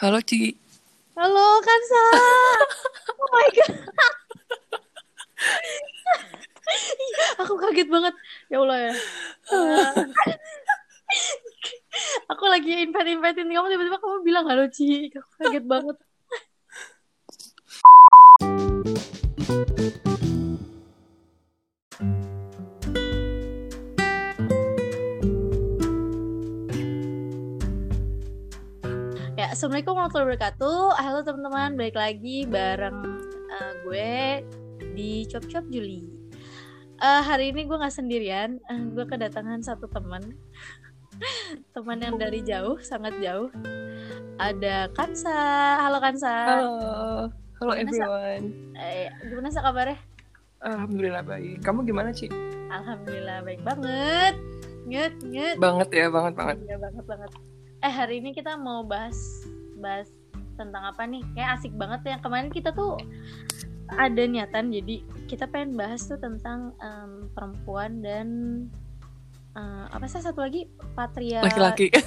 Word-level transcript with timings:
Halo 0.00 0.16
Ci. 0.24 0.56
Halo 1.12 1.60
Kansa. 1.60 2.02
oh 3.20 3.28
my 3.36 3.48
god. 3.52 3.74
aku 7.44 7.54
kaget 7.60 7.88
banget. 7.92 8.14
Ya 8.48 8.64
Allah 8.64 8.78
ya. 8.80 8.92
Aku 12.32 12.48
lagi 12.48 12.88
invite-invitein 12.88 13.52
kamu 13.52 13.66
tiba-tiba 13.76 14.00
kamu 14.00 14.24
bilang 14.24 14.48
halo 14.48 14.72
Ci. 14.72 15.12
Aku 15.12 15.30
kaget 15.36 15.68
banget. 15.68 15.96
Assalamualaikum 29.60 29.92
warahmatullahi 29.92 30.28
wabarakatuh. 30.32 30.80
Halo 31.04 31.18
teman-teman, 31.20 31.70
balik 31.76 31.96
lagi 32.00 32.48
bareng 32.48 32.96
uh, 33.52 33.72
gue 33.84 34.40
di 34.96 35.28
Chop 35.28 35.44
Chop 35.52 35.68
Juli. 35.68 36.08
Uh, 36.96 37.20
hari 37.20 37.52
ini 37.52 37.68
gue 37.68 37.76
nggak 37.76 37.92
sendirian, 37.92 38.56
uh, 38.72 38.84
gue 38.96 39.04
kedatangan 39.04 39.60
satu 39.60 39.84
teman, 39.92 40.32
teman 41.76 42.00
yang 42.00 42.16
dari 42.16 42.40
jauh, 42.40 42.80
sangat 42.80 43.12
jauh. 43.20 43.52
Ada 44.40 44.88
Kansa, 44.96 45.36
halo 45.84 46.00
Kansa. 46.00 46.32
Halo. 46.32 46.72
Halo 47.60 47.72
Gimana, 47.76 47.92
Sa? 47.92 48.00
everyone. 48.00 48.44
Eh, 48.80 49.06
gimana 49.28 49.48
sih 49.52 49.60
kabarnya? 49.60 49.98
Alhamdulillah 50.64 51.20
baik. 51.28 51.60
Kamu 51.60 51.84
gimana 51.84 52.08
Ci? 52.16 52.32
Alhamdulillah 52.72 53.44
baik 53.44 53.60
banget. 53.60 54.40
Nget, 54.88 55.20
nget. 55.20 55.56
Banget 55.60 55.88
ya, 55.92 56.08
banget 56.08 56.32
banget. 56.32 56.56
Iya 56.64 56.76
banget 56.80 57.04
banget. 57.04 57.32
Eh 57.80 57.88
hari 57.88 58.20
ini 58.20 58.36
kita 58.36 58.60
mau 58.60 58.84
bahas 58.84 59.16
bahas 59.80 60.12
tentang 60.60 60.84
apa 60.84 61.08
nih? 61.08 61.24
Kayak 61.32 61.50
asik 61.56 61.72
banget 61.80 62.00
ya. 62.04 62.16
Kemarin 62.20 62.52
kita 62.52 62.76
tuh 62.76 63.00
ada 63.90 64.22
niatan 64.22 64.70
jadi 64.70 65.02
kita 65.26 65.50
pengen 65.50 65.74
bahas 65.74 66.06
tuh 66.06 66.20
tentang 66.20 66.76
em, 66.78 67.26
perempuan 67.34 68.04
dan 68.04 68.26
eh, 69.56 69.84
apa 69.90 70.06
sih 70.06 70.22
satu 70.22 70.44
lagi 70.44 70.68
patria 70.94 71.42
Laki-laki. 71.42 71.90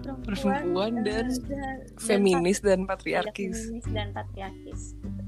perempuan, 0.00 0.20
Perempuan 0.26 0.92
eh, 1.00 1.02
dan 1.06 1.26
dan 1.48 1.76
Feminis 1.96 2.58
dan 2.60 2.84
patriarkis. 2.84 3.56
feminis 3.56 3.86
dan 3.92 4.08
patriarkis 4.12 4.82
gitu. 4.98 5.22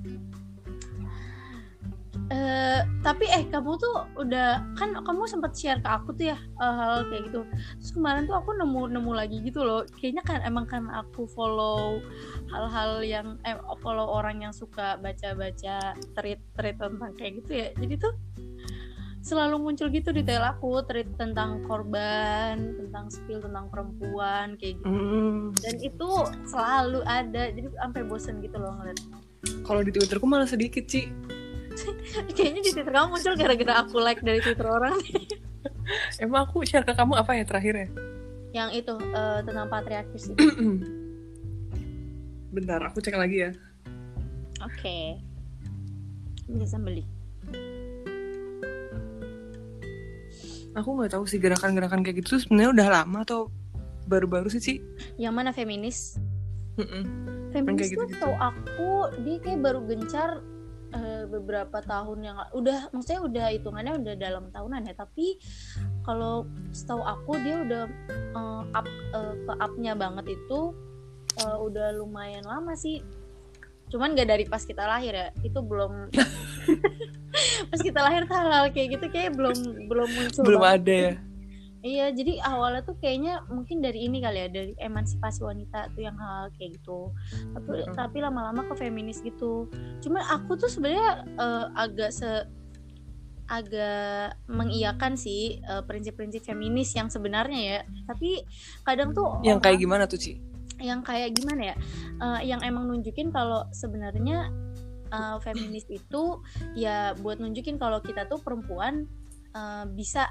Eh, 2.32 2.80
tapi 3.04 3.28
eh 3.28 3.44
kamu 3.44 3.76
tuh 3.76 4.08
udah 4.16 4.64
kan 4.80 4.96
kamu 5.04 5.28
sempat 5.28 5.52
share 5.52 5.84
ke 5.84 5.88
aku 5.90 6.16
tuh 6.16 6.32
ya 6.32 6.38
eh, 6.40 6.74
hal 6.80 7.04
kayak 7.12 7.28
gitu. 7.28 7.44
Terus 7.76 7.90
kemarin 7.92 8.24
tuh 8.24 8.40
aku 8.40 8.56
nemu 8.56 8.88
nemu 8.88 9.12
lagi 9.12 9.44
gitu 9.44 9.60
loh. 9.60 9.84
Kayaknya 10.00 10.22
kan 10.24 10.38
emang 10.40 10.64
kan 10.64 10.88
aku 10.88 11.28
follow 11.28 12.00
hal-hal 12.48 13.04
yang 13.04 13.36
eh 13.44 13.52
follow 13.84 14.08
orang 14.08 14.40
yang 14.48 14.54
suka 14.56 14.96
baca-baca 14.96 15.92
tweet 16.16 16.40
tweet 16.56 16.76
tentang 16.80 17.12
kayak 17.20 17.32
gitu 17.44 17.52
ya. 17.52 17.68
Jadi 17.76 17.94
tuh 18.00 18.14
selalu 19.22 19.56
muncul 19.60 19.86
gitu 19.92 20.10
di 20.10 20.24
tel 20.24 20.42
aku 20.42 20.82
tweet 20.88 21.12
tentang 21.20 21.62
korban 21.68 22.58
tentang 22.80 23.06
spill 23.12 23.38
tentang 23.44 23.68
perempuan 23.70 24.58
kayak 24.58 24.82
gitu. 24.82 24.88
Hmm. 24.90 25.54
dan 25.62 25.78
itu 25.78 26.10
selalu 26.48 27.06
ada 27.06 27.54
jadi 27.54 27.70
sampai 27.76 28.02
bosen 28.02 28.42
gitu 28.42 28.56
loh 28.58 28.74
ngeliat. 28.80 28.98
Kalau 29.62 29.82
di 29.86 29.94
Twitterku 29.94 30.26
malah 30.26 30.46
sedikit 30.46 30.86
Ci. 30.90 31.06
kayaknya 32.36 32.60
di 32.62 32.70
twitter 32.70 32.92
kamu 32.92 33.08
muncul 33.10 33.34
gara-gara 33.34 33.72
aku 33.80 33.96
like 33.98 34.20
dari 34.20 34.40
twitter 34.40 34.66
orang 34.66 34.96
Emang 36.22 36.46
aku 36.46 36.62
share 36.62 36.82
ke 36.82 36.94
kamu 36.94 37.18
apa 37.18 37.34
ya 37.34 37.44
terakhir 37.46 37.74
ya? 37.74 37.88
yang 38.52 38.70
itu 38.70 38.94
eh, 39.00 39.40
tentang 39.42 39.66
patriarkis 39.66 40.30
itu 40.30 40.38
Bentar, 42.54 42.84
aku 42.84 43.00
cek 43.00 43.16
lagi 43.16 43.48
ya. 43.48 43.50
oke 44.60 44.98
bisa 46.52 46.76
beli 46.76 47.08
Aku 50.72 50.96
nggak 50.96 51.12
tahu 51.12 51.24
sih 51.28 51.36
gerakan-gerakan 51.36 52.00
kayak 52.00 52.24
gitu 52.24 52.40
sebenarnya 52.40 52.70
udah 52.72 52.88
lama 52.88 53.18
atau 53.24 53.52
baru-baru 54.08 54.48
sih 54.48 54.60
Ci. 54.60 54.74
yang 55.20 55.36
mana 55.36 55.52
feminis 55.52 56.16
Mm-mm. 56.80 57.04
feminis 57.52 57.92
kayak 57.92 57.92
tuh 57.92 58.08
gitu-gitu. 58.08 58.24
tau 58.24 58.34
aku 58.40 58.90
dia 59.20 59.36
kayak 59.44 59.60
baru 59.60 59.84
gencar 59.84 60.40
eh, 60.92 61.24
beberapa 61.26 61.80
tahun 61.82 62.18
yang 62.22 62.36
udah 62.52 62.92
maksudnya 62.92 63.20
udah 63.24 63.46
hitungannya 63.52 63.92
udah 64.00 64.14
dalam 64.16 64.44
tahunan 64.52 64.88
ya 64.88 64.94
tapi 64.94 65.40
kalau 66.04 66.44
setahu 66.70 67.02
aku 67.02 67.36
dia 67.40 67.56
udah 67.64 67.82
eh, 68.36 68.62
up 68.76 68.86
eh, 68.88 69.34
ke 69.48 69.52
upnya 69.58 69.92
banget 69.96 70.36
itu 70.36 70.60
eh, 71.40 71.56
udah 71.58 71.96
lumayan 71.96 72.44
lama 72.44 72.76
sih 72.76 73.00
cuman 73.92 74.16
gak 74.16 74.28
dari 74.32 74.44
pas 74.48 74.64
kita 74.64 74.88
lahir 74.88 75.12
ya 75.12 75.28
itu 75.44 75.60
belum 75.60 76.08
pas 77.70 77.80
kita 77.80 78.00
lahir 78.00 78.22
tuh 78.24 78.36
hal-hal 78.36 78.64
kayak 78.72 78.88
gitu 78.98 79.06
kayak 79.12 79.32
belum 79.36 79.56
belum 79.88 80.08
muncul 80.08 80.42
Belum 80.44 80.62
banget. 80.62 80.80
ada 80.80 80.94
ya. 80.94 81.12
Iya, 81.82 82.14
jadi 82.14 82.38
awalnya 82.46 82.86
tuh 82.86 82.94
kayaknya 83.02 83.42
mungkin 83.50 83.82
dari 83.82 84.06
ini 84.06 84.22
kali 84.22 84.46
ya, 84.46 84.48
dari 84.54 84.72
emansipasi 84.78 85.42
wanita 85.42 85.90
tuh 85.90 86.06
yang 86.06 86.14
hal 86.14 86.54
kayak 86.54 86.78
gitu. 86.78 87.10
Tapi 87.58 87.70
Mm-mm. 87.82 87.94
tapi 87.98 88.16
lama-lama 88.22 88.62
ke 88.70 88.74
feminis 88.78 89.18
gitu. 89.18 89.66
Cuma 89.98 90.22
aku 90.30 90.54
tuh 90.54 90.70
sebenarnya 90.70 91.26
eh, 91.26 91.66
agak 91.74 92.14
se 92.14 92.46
agak 93.50 94.38
mengiyakan 94.46 95.18
sih 95.18 95.58
eh, 95.58 95.82
prinsip-prinsip 95.82 96.46
feminis 96.46 96.94
yang 96.94 97.10
sebenarnya 97.10 97.60
ya. 97.60 97.78
Tapi 98.06 98.46
kadang 98.86 99.10
tuh 99.10 99.42
Yang 99.42 99.58
kayak 99.66 99.78
gimana 99.82 100.04
tuh 100.06 100.22
Ci? 100.22 100.38
yang 100.82 101.02
kayak 101.02 101.34
gimana 101.34 101.74
ya? 101.74 101.76
Eh, 102.22 102.40
yang 102.46 102.62
emang 102.62 102.86
nunjukin 102.86 103.34
kalau 103.34 103.66
sebenarnya 103.74 104.54
eh, 105.10 105.36
feminis 105.42 105.82
itu 105.90 106.38
ya 106.78 107.18
buat 107.18 107.42
nunjukin 107.42 107.74
kalau 107.74 107.98
kita 107.98 108.30
tuh 108.30 108.38
perempuan 108.38 109.10
eh, 109.50 109.84
bisa 109.90 110.30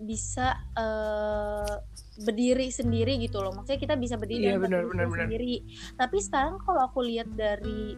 bisa 0.00 0.56
eh, 0.74 1.74
berdiri 2.18 2.68
sendiri 2.68 3.16
gitu 3.18 3.38
loh. 3.38 3.52
Maksudnya 3.52 3.78
kita 3.78 3.94
bisa 3.94 4.16
berdiri 4.16 4.48
Iya, 4.48 4.56
dan 4.56 4.64
benar, 4.64 4.82
benar, 4.86 5.06
benar. 5.06 5.26
sendiri. 5.26 5.64
Tapi 5.94 6.16
sekarang 6.18 6.56
kalau 6.60 6.80
aku 6.82 7.00
lihat 7.00 7.28
dari 7.30 7.94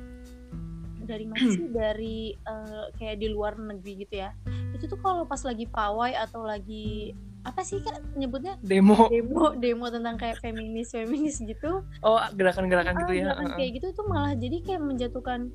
dari 1.03 1.27
mana 1.27 1.47
sih 1.49 1.67
dari 1.75 2.19
eh, 2.33 2.85
kayak 2.95 3.17
di 3.17 3.29
luar 3.29 3.55
negeri 3.55 4.03
gitu 4.03 4.15
ya. 4.21 4.31
Itu 4.73 4.87
tuh 4.87 4.99
kalau 4.99 5.25
pas 5.25 5.43
lagi 5.43 5.67
pawai 5.67 6.15
atau 6.15 6.43
lagi 6.43 7.15
apa 7.43 7.67
sih 7.67 7.83
kak 7.83 8.15
nyebutnya 8.15 8.55
Demo. 8.63 9.11
demo 9.11 9.51
demo 9.59 9.91
tentang 9.91 10.15
kayak 10.15 10.39
feminis 10.39 10.95
feminis 10.95 11.43
gitu 11.43 11.83
Oh, 11.99 12.19
gerakan-gerakan 12.39 12.95
gitu 13.03 13.11
Ah, 13.11 13.19
ya. 13.19 13.25
gerakan 13.27 13.47
kayak 13.59 13.71
gitu 13.75 13.87
tuh 13.99 14.07
malah 14.07 14.39
jadi 14.39 14.63
kayak 14.63 14.79
menjatuhkan 14.79 15.51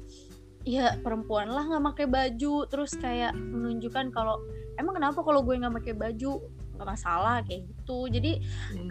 ya 0.68 1.00
perempuan 1.00 1.48
lah 1.48 1.64
nggak 1.64 1.84
pakai 1.96 2.06
baju. 2.12 2.68
Terus 2.68 2.92
kayak 3.00 3.32
menunjukkan 3.32 4.12
kalau 4.12 4.44
emang 4.76 5.00
kenapa 5.00 5.24
kalau 5.24 5.40
gue 5.48 5.56
nggak 5.56 5.76
pakai 5.80 5.94
baju? 5.96 6.44
Nggak 6.76 6.88
masalah 6.92 7.40
kayak 7.48 7.72
gitu. 7.72 8.12
Jadi 8.12 8.32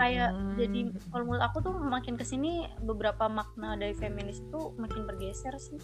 kayak 0.00 0.30
Hmm. 0.32 0.56
jadi 0.56 0.80
kalau 1.12 1.24
menurut 1.28 1.44
aku 1.44 1.60
tuh 1.60 1.76
makin 1.76 2.16
ke 2.16 2.24
sini 2.24 2.64
beberapa 2.80 3.28
makna 3.28 3.76
dari 3.76 3.92
feminis 3.92 4.40
itu 4.40 4.72
makin 4.80 5.04
bergeser 5.04 5.52
sih. 5.60 5.78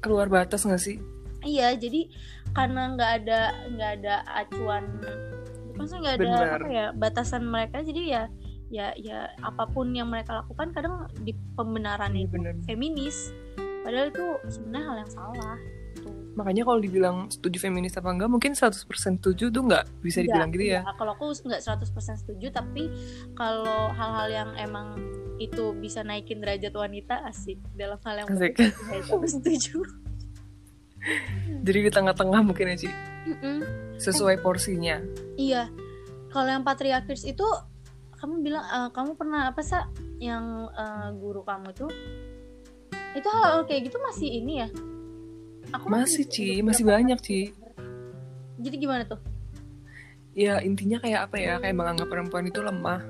Keluar 0.00 0.32
batas 0.32 0.64
nggak 0.64 0.80
sih? 0.80 0.96
iya 1.44 1.76
jadi 1.76 2.08
karena 2.56 2.96
nggak 2.96 3.12
ada 3.20 3.40
nggak 3.68 3.90
ada 4.00 4.14
acuan 4.32 4.84
maksudnya 5.76 6.00
nggak 6.00 6.16
ada 6.16 6.32
apa 6.56 6.68
ya 6.72 6.86
batasan 6.96 7.44
mereka 7.44 7.84
jadi 7.84 8.02
ya 8.08 8.22
ya 8.72 8.86
ya 8.96 9.28
apa 9.44 9.68
pun 9.68 9.92
yang 9.92 10.08
mereka 10.08 10.40
lakukan 10.40 10.72
kadang 10.72 11.06
di 11.20 11.36
pembenaran 11.54 12.16
Iya 12.16 12.26
itu 12.26 12.36
feminis 12.64 13.30
padahal 13.84 14.08
itu 14.08 14.26
sebenarnya 14.48 14.86
hal 14.88 14.96
yang 15.04 15.12
salah 15.12 15.56
gitu. 15.94 16.08
Makanya 16.34 16.62
kalau 16.64 16.80
dibilang 16.80 17.16
setuju 17.28 17.62
feminis 17.62 17.94
apa 17.94 18.10
enggak, 18.10 18.26
mungkin 18.26 18.52
100% 18.52 18.74
setuju 19.20 19.44
tuh 19.48 19.62
nggak 19.62 19.84
bisa 20.00 20.18
Nggak, 20.18 20.26
dibilang 20.26 20.50
gitu 20.50 20.64
ya. 20.66 20.80
nggak. 20.82 20.96
kalau 20.96 21.12
aku 21.14 21.24
nggak 21.30 21.62
100% 21.62 22.22
setuju 22.24 22.46
tapi 22.50 22.82
kalau 23.32 23.92
hal-hal 23.92 24.28
yang 24.28 24.50
emang 24.56 24.98
itu 25.36 25.74
bisa 25.74 26.00
naikin 26.00 26.38
derajat 26.38 26.70
wanita 26.70 27.22
asik 27.24 27.58
dalam 27.74 27.98
hal 28.00 28.24
yang 28.24 28.28
Asik. 28.30 28.54
aku 29.06 29.26
setuju 29.28 29.82
Jadi 31.64 31.78
di 31.80 31.90
tengah-tengah 31.92 32.40
mungkin 32.40 32.72
ya, 32.72 32.76
Ci. 32.78 32.88
Mm-mm. 33.24 33.60
Sesuai 33.96 34.40
porsinya. 34.40 35.00
Iya, 35.36 35.68
kalau 36.28 36.48
yang 36.48 36.64
patriarkis 36.64 37.24
itu 37.24 37.44
kamu 38.14 38.40
bilang 38.40 38.64
eh, 38.64 38.88
kamu 38.88 39.12
pernah 39.14 39.52
apa 39.52 39.60
sih 39.60 39.76
yang 40.18 40.68
eh, 40.70 41.08
guru 41.14 41.44
kamu 41.44 41.76
tuh 41.76 41.92
itu 43.14 43.28
hal 43.30 43.62
kayak 43.64 43.88
gitu 43.90 43.96
masih 44.02 44.28
ini 44.42 44.66
ya? 44.66 44.68
Aku 45.74 45.90
Masih, 45.90 46.26
udah 46.26 46.34
Ci. 46.34 46.46
Masih 46.62 46.84
banyak, 46.86 47.18
Ci. 47.18 47.40
Jadi 48.62 48.76
gimana 48.78 49.02
tuh? 49.06 49.18
Ya 50.34 50.62
intinya 50.62 51.02
kayak 51.02 51.30
apa 51.30 51.36
ya? 51.38 51.54
Kayak 51.58 51.76
menganggap 51.78 52.08
perempuan 52.10 52.46
itu 52.46 52.62
lemah. 52.62 53.02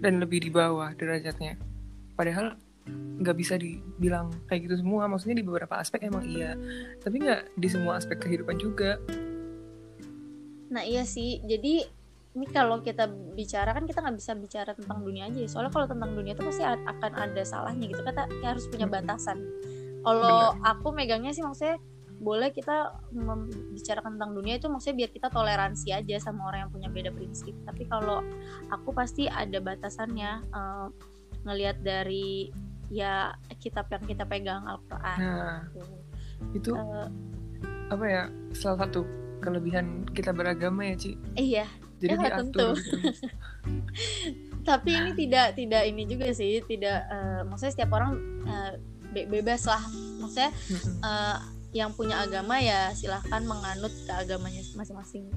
Dan 0.00 0.18
lebih 0.18 0.42
di 0.42 0.50
bawah 0.50 0.90
derajatnya. 0.96 1.60
Padahal 2.18 2.58
nggak 3.20 3.36
bisa 3.36 3.54
dibilang 3.60 4.34
kayak 4.50 4.66
gitu 4.66 4.82
semua. 4.82 5.06
Maksudnya 5.06 5.38
di 5.38 5.46
beberapa 5.46 5.78
aspek 5.78 6.10
emang 6.10 6.26
iya. 6.26 6.58
Tapi 7.02 7.22
nggak 7.22 7.54
di 7.54 7.68
semua 7.70 8.00
aspek 8.00 8.18
kehidupan 8.18 8.56
juga. 8.58 8.98
Nah 10.70 10.86
iya 10.86 11.02
sih, 11.02 11.42
jadi 11.42 11.82
ini 12.30 12.46
kalau 12.46 12.78
kita 12.78 13.06
bicara 13.34 13.74
kan 13.74 13.84
kita 13.84 13.98
nggak 14.00 14.16
bisa 14.16 14.32
bicara 14.34 14.70
tentang 14.70 15.02
dunia 15.02 15.26
aja 15.26 15.38
ya. 15.42 15.48
soalnya 15.50 15.74
kalau 15.74 15.86
tentang 15.90 16.14
dunia 16.14 16.32
itu 16.32 16.46
pasti 16.46 16.62
akan 16.62 17.12
ada 17.12 17.42
salahnya 17.42 17.90
gitu 17.90 18.00
kita 18.00 18.22
ya 18.38 18.54
harus 18.54 18.70
punya 18.70 18.86
batasan 18.86 19.38
kalau 20.00 20.54
aku 20.62 20.94
megangnya 20.94 21.34
sih 21.34 21.42
maksudnya 21.42 21.76
boleh 22.20 22.52
kita 22.52 23.00
membicarakan 23.10 24.20
tentang 24.20 24.32
dunia 24.36 24.60
itu 24.60 24.68
maksudnya 24.68 25.04
biar 25.04 25.10
kita 25.10 25.28
toleransi 25.28 25.88
aja 25.90 26.16
sama 26.20 26.52
orang 26.52 26.68
yang 26.68 26.72
punya 26.72 26.88
beda 26.88 27.10
prinsip 27.10 27.56
tapi 27.64 27.88
kalau 27.88 28.20
aku 28.68 28.92
pasti 28.92 29.24
ada 29.24 29.56
batasannya 29.56 30.30
eh, 30.46 30.86
ngelihat 31.42 31.80
dari 31.80 32.52
ya 32.92 33.32
kitab 33.56 33.88
yang 33.88 34.04
kita 34.04 34.22
pegang 34.24 34.66
Al-Quran 34.66 35.18
Nah, 35.18 35.58
gitu. 35.72 35.82
itu 36.52 36.70
Eh, 36.76 37.08
apa 37.88 38.04
ya? 38.04 38.22
Salah 38.52 38.84
satu 38.84 39.02
kelebihan 39.40 40.04
kita 40.12 40.30
beragama 40.30 40.84
ya, 40.84 40.94
Ci. 40.94 41.16
iya 41.34 41.66
Jadi 42.00 42.10
Ya, 42.10 42.32
tentu. 42.32 42.58
diatur 42.58 42.74
gitu. 42.74 42.96
tapi 44.60 44.92
ini 44.92 45.10
tidak 45.14 45.52
tidak 45.52 45.82
ini 45.84 46.04
juga 46.04 46.30
sih 46.30 46.60
tidak 46.62 47.04
eh, 47.06 47.40
maksudnya 47.42 47.72
setiap 47.72 47.90
orang 47.92 48.12
eh, 48.44 48.72
be- 49.10 49.28
bebas 49.28 49.64
lah 49.64 49.80
maksudnya 50.16 50.50
eh, 51.00 51.36
yang 51.72 51.90
punya 51.90 52.18
agama 52.18 52.58
ya 52.58 52.90
silahkan 52.92 53.40
menganut 53.42 53.90
ke 54.04 54.12
agamanya 54.12 54.60
masing-masing 54.74 55.28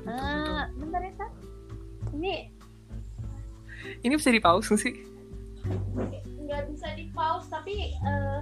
betul. 0.00 0.10
Ah, 0.10 0.66
bentar 0.74 1.00
ya 1.00 1.12
Sa. 1.14 1.26
ini 2.12 2.50
Ini 4.00 4.12
bisa 4.12 4.28
di 4.28 4.40
pause 4.40 4.68
nggak 4.68 4.80
sih? 4.80 4.94
nggak 6.40 6.62
bisa 6.68 6.88
di 6.92 7.06
pause 7.10 7.46
tapi 7.46 7.94
eh, 7.94 8.40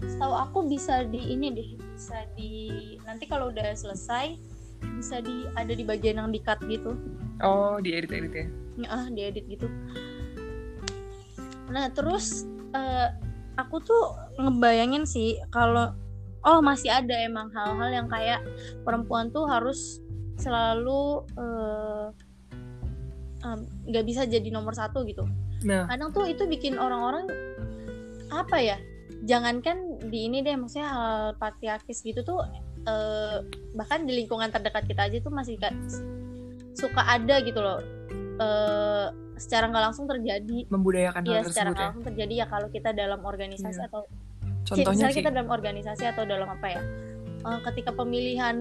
setahu 0.00 0.34
aku 0.34 0.58
bisa 0.66 1.04
di 1.04 1.22
ini 1.28 1.50
deh 1.50 1.70
bisa 1.92 2.24
di 2.32 2.50
nanti 3.02 3.26
kalau 3.26 3.48
udah 3.48 3.74
selesai 3.74 4.34
bisa 4.82 5.22
di 5.22 5.46
ada 5.54 5.72
di 5.72 5.84
bagian 5.86 6.20
yang 6.22 6.30
di 6.30 6.40
cut 6.42 6.58
gitu. 6.66 6.98
Oh, 7.42 7.78
di 7.78 7.94
edit 7.94 8.10
edit 8.10 8.32
ya. 8.34 8.46
ah 8.86 9.06
diedit 9.10 9.46
gitu. 9.50 9.66
Nah 11.70 11.90
terus 11.90 12.46
eh, 12.74 13.08
aku 13.58 13.82
tuh 13.82 14.14
ngebayangin 14.38 15.02
sih 15.02 15.38
kalau 15.50 15.90
oh 16.46 16.62
masih 16.62 16.94
ada 16.94 17.14
emang 17.18 17.50
hal-hal 17.50 17.90
yang 17.90 18.06
kayak 18.06 18.38
perempuan 18.86 19.34
tuh 19.34 19.50
harus 19.50 19.98
selalu 20.38 21.26
em, 23.42 23.58
nggak 23.90 24.04
bisa 24.06 24.22
jadi 24.26 24.48
nomor 24.54 24.74
satu 24.74 25.02
gitu. 25.02 25.26
Nah, 25.66 25.90
kadang 25.90 26.14
tuh 26.14 26.30
itu 26.30 26.46
bikin 26.46 26.78
orang-orang 26.78 27.26
apa 28.30 28.56
ya 28.62 28.78
jangankan 29.26 29.98
di 30.06 30.30
ini 30.30 30.46
deh 30.46 30.54
maksudnya 30.54 30.86
hal 30.86 31.34
patriarkis 31.42 32.06
gitu 32.06 32.22
tuh 32.22 32.46
eh, 32.88 33.36
bahkan 33.72 34.02
di 34.02 34.16
lingkungan 34.16 34.48
terdekat 34.48 34.88
kita 34.88 35.06
aja 35.06 35.18
tuh 35.20 35.30
masih 35.30 35.54
kayak 35.56 35.76
suka 36.72 37.02
ada 37.04 37.38
gitu 37.40 37.60
loh 37.60 37.78
eh, 38.38 39.06
secara 39.36 39.70
nggak 39.70 39.84
langsung 39.86 40.06
terjadi 40.06 40.66
membudayakan 40.66 41.22
ya 41.22 41.38
hal 41.38 41.46
secara 41.46 41.46
tersebut 41.46 41.68
nggak 41.68 41.78
ya. 41.78 41.86
langsung 41.86 42.06
terjadi 42.06 42.34
ya 42.34 42.46
kalau 42.48 42.68
kita 42.68 42.90
dalam 42.92 43.20
organisasi 43.22 43.78
Iya. 43.78 43.86
atau 43.86 44.02
Contohnya 44.68 45.08
sih. 45.08 45.22
kita 45.22 45.30
dalam 45.30 45.48
organisasi 45.48 46.04
atau 46.06 46.24
dalam 46.24 46.48
apa 46.48 46.66
ya 46.68 46.82
eh, 47.40 47.60
ketika 47.64 47.90
pemilihan 47.92 48.56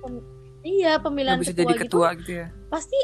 pem- 0.00 0.26
iya 0.64 0.96
pemilihan 0.96 1.36
ketua, 1.36 1.52
jadi 1.52 1.72
gitu 1.74 1.82
ketua 1.84 2.08
gitu 2.16 2.32
ya. 2.40 2.46
pasti 2.66 2.96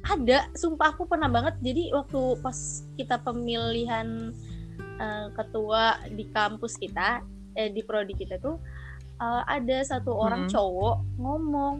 ada 0.00 0.46
sumpah 0.52 0.94
aku 0.94 1.06
pernah 1.06 1.26
banget 1.26 1.54
jadi 1.58 1.90
waktu 1.90 2.20
pas 2.38 2.58
kita 2.94 3.18
pemilihan 3.18 4.34
eh, 4.98 5.26
ketua 5.32 5.82
di 6.08 6.24
kampus 6.28 6.74
kita 6.74 7.22
eh 7.54 7.70
di 7.70 7.82
prodi 7.82 8.14
kita 8.14 8.38
tuh 8.38 8.58
eh, 9.18 9.42
ada 9.44 9.78
satu 9.82 10.12
orang 10.12 10.46
Hmm. 10.46 10.50
cowok 10.50 10.96
ngomong 11.16 11.74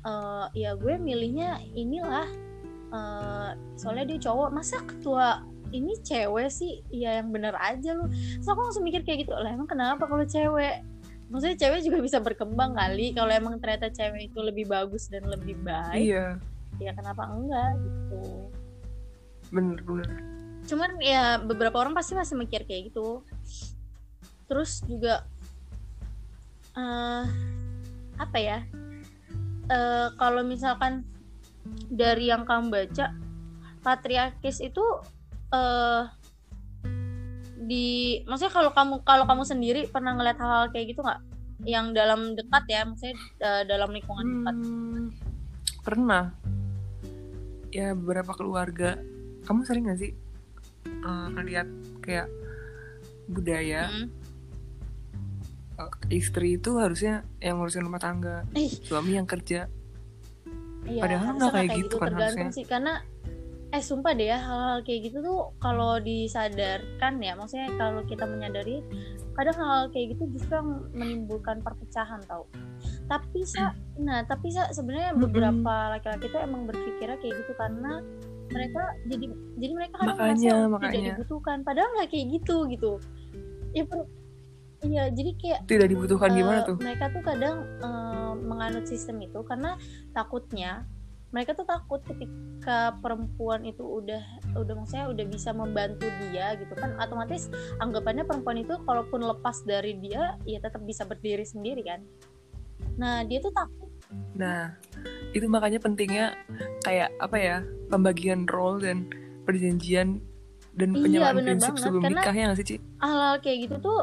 eh, 0.00 0.46
ya 0.56 0.70
gue 0.74 0.94
milihnya 0.96 1.60
inilah 1.70 2.28
eh, 2.90 3.50
soalnya 3.74 4.04
dia 4.06 4.18
cowok 4.22 4.48
masa 4.50 4.80
ketua 4.82 5.44
ini 5.70 5.94
cewek 6.02 6.50
sih? 6.50 6.82
Ya 6.90 7.22
yang 7.22 7.30
bener 7.30 7.54
aja 7.54 7.94
lu. 7.94 8.10
So 8.40 8.50
aku 8.50 8.66
langsung 8.66 8.82
mikir 8.82 9.00
kayak 9.00 9.22
gitu 9.22 9.32
lah 9.32 9.48
emang 9.48 9.66
kenapa 9.66 10.02
kalau 10.02 10.24
cewek? 10.24 10.82
Maksudnya 11.30 11.54
cewek 11.56 11.86
juga 11.86 11.98
bisa 12.02 12.18
berkembang 12.18 12.74
kali 12.74 13.14
kalau 13.14 13.30
emang 13.30 13.62
ternyata 13.62 13.86
cewek 13.86 14.34
itu 14.34 14.38
lebih 14.42 14.66
bagus 14.66 15.06
dan 15.06 15.30
lebih 15.30 15.54
baik 15.62 16.10
Iya, 16.10 16.26
ya 16.82 16.90
kenapa 16.90 17.22
enggak 17.30 17.78
gitu. 17.78 18.50
Bener 19.50 19.78
bener. 19.82 20.10
cuman 20.60 20.90
ya 20.98 21.38
beberapa 21.38 21.78
orang 21.78 21.94
pasti 21.94 22.12
masih 22.14 22.34
mikir 22.34 22.66
kayak 22.66 22.90
gitu. 22.90 23.22
Terus 24.46 24.82
juga 24.84 25.22
eh 26.80 27.24
apa 28.16 28.38
ya 28.40 28.58
eh 29.68 30.08
kalau 30.16 30.40
misalkan 30.40 31.04
dari 31.92 32.32
yang 32.32 32.48
kamu 32.48 32.72
baca 32.72 33.12
patriarkis 33.84 34.64
itu 34.64 34.84
eh 35.52 36.04
di 37.60 38.18
maksudnya 38.24 38.50
kalau 38.50 38.72
kamu 38.72 38.94
kalau 39.04 39.24
kamu 39.28 39.44
sendiri 39.44 39.80
pernah 39.92 40.16
ngeliat 40.16 40.40
hal-hal 40.40 40.72
kayak 40.72 40.96
gitu 40.96 41.04
nggak 41.04 41.20
yang 41.68 41.92
dalam 41.92 42.32
dekat 42.32 42.64
ya 42.72 42.88
maksudnya 42.88 43.16
eh, 43.44 43.62
dalam 43.68 43.92
lingkungan 43.92 44.26
dekat 44.26 44.54
Hmm, 44.56 45.04
pernah. 45.84 46.32
Ya 47.70 47.92
beberapa 47.92 48.32
keluarga. 48.34 48.96
Kamu 49.44 49.64
sering 49.68 49.88
gak 49.88 50.00
sih 50.00 50.12
eh, 50.88 51.26
ngeliat 51.36 51.68
kayak 52.00 52.28
budaya 53.28 53.92
Mm. 53.92 54.06
Eh, 55.80 55.90
istri 56.12 56.60
itu 56.60 56.76
harusnya 56.76 57.24
yang 57.40 57.56
ngurusin 57.56 57.84
rumah 57.84 58.02
tangga, 58.02 58.44
Ih, 58.52 58.68
suami 58.84 59.16
yang 59.16 59.24
kerja. 59.24 59.66
Iya, 60.84 61.02
Padahal 61.04 61.36
nggak 61.36 61.36
nggak 61.40 61.52
kayak 61.56 61.78
gitu 61.80 61.96
kan 61.96 62.08
tergantung 62.12 62.48
harusnya. 62.48 62.56
sih 62.56 62.66
karena 62.68 62.92
eh 63.70 63.82
sumpah 63.82 64.12
deh 64.18 64.26
ya 64.26 64.38
hal-hal 64.42 64.82
kayak 64.82 65.00
gitu 65.06 65.18
tuh 65.22 65.40
kalau 65.62 66.02
disadarkan 66.02 67.22
ya 67.22 67.38
maksudnya 67.38 67.70
kalau 67.78 68.02
kita 68.02 68.26
menyadari 68.26 68.82
kadang 69.38 69.54
hal, 69.54 69.68
-hal 69.70 69.84
kayak 69.94 70.18
gitu 70.18 70.26
justru 70.34 70.58
yang 70.58 70.70
menimbulkan 70.90 71.62
perpecahan 71.62 72.18
tau 72.26 72.50
tapi 73.06 73.46
sa 73.46 73.70
nah 73.94 74.26
tapi 74.26 74.50
sa 74.50 74.66
sebenarnya 74.74 75.14
Mm-mm. 75.14 75.22
beberapa 75.22 75.74
laki-laki 75.94 76.26
tuh 76.34 76.40
emang 76.42 76.66
berpikirnya 76.66 77.18
kayak 77.22 77.34
gitu 77.46 77.52
karena 77.54 78.02
mereka 78.50 78.82
jadi 79.06 79.26
jadi 79.62 79.72
mereka 79.78 79.94
kadang 80.02 80.18
Makanya, 80.18 80.54
merasa 80.66 80.82
tidak 80.90 81.02
dibutuhkan 81.14 81.58
padahal 81.62 81.88
nggak 81.94 82.08
kayak 82.10 82.26
gitu 82.42 82.56
gitu 82.66 82.92
ya 83.70 83.86
per- 83.86 84.10
iya 84.82 85.08
jadi 85.08 85.30
kayak 85.34 85.60
Tidak 85.64 85.86
dibutuhkan 85.86 86.30
Eh, 86.30 86.36
gimana 86.36 86.60
tuh? 86.62 86.76
mereka 86.76 87.08
tuh 87.08 87.20
kadang 87.20 87.56
eh, 87.78 88.32
menganut 88.36 88.84
sistem 88.84 89.18
itu 89.18 89.40
karena 89.42 89.76
takutnya 90.10 90.84
mereka 91.30 91.54
tuh 91.54 91.62
takut 91.62 92.02
ketika 92.02 92.98
perempuan 92.98 93.62
itu 93.62 93.80
udah 93.80 94.18
udah 94.52 94.74
maksudnya 94.74 95.06
udah 95.06 95.24
bisa 95.24 95.50
membantu 95.52 96.04
dia 96.22 96.56
gitu 96.56 96.74
kan 96.74 96.98
otomatis 96.98 97.46
anggapannya 97.78 98.24
perempuan 98.24 98.58
itu 98.58 98.74
kalaupun 98.80 99.22
lepas 99.22 99.62
dari 99.62 99.94
dia 99.96 100.34
ya 100.42 100.58
tetap 100.58 100.82
bisa 100.82 101.04
berdiri 101.04 101.44
sendiri 101.44 101.82
kan 101.82 102.02
nah 102.96 103.22
dia 103.22 103.38
tuh 103.38 103.50
takut 103.50 103.86
Nah, 104.32 104.74
itu 105.30 105.46
makanya 105.46 105.78
pentingnya 105.78 106.34
kayak 106.82 107.14
apa 107.16 107.36
ya 107.36 107.56
pembagian 107.86 108.42
role 108.44 108.80
dan 108.80 109.06
perjanjian 109.44 110.18
dan 110.72 110.90
Iya, 110.90 111.02
penyamaan 111.20 111.34
bener 111.36 111.46
prinsip 111.52 111.72
banget, 111.72 111.84
sebelum 111.84 112.02
karena- 112.02 112.18
nikah 112.18 112.34
ya 112.34 112.44
nggak 112.44 112.58
sih 112.58 112.66
Ci? 112.66 112.76
hal-hal 112.98 113.34
kayak 113.38 113.58
gitu 113.62 113.76
tuh 113.78 113.98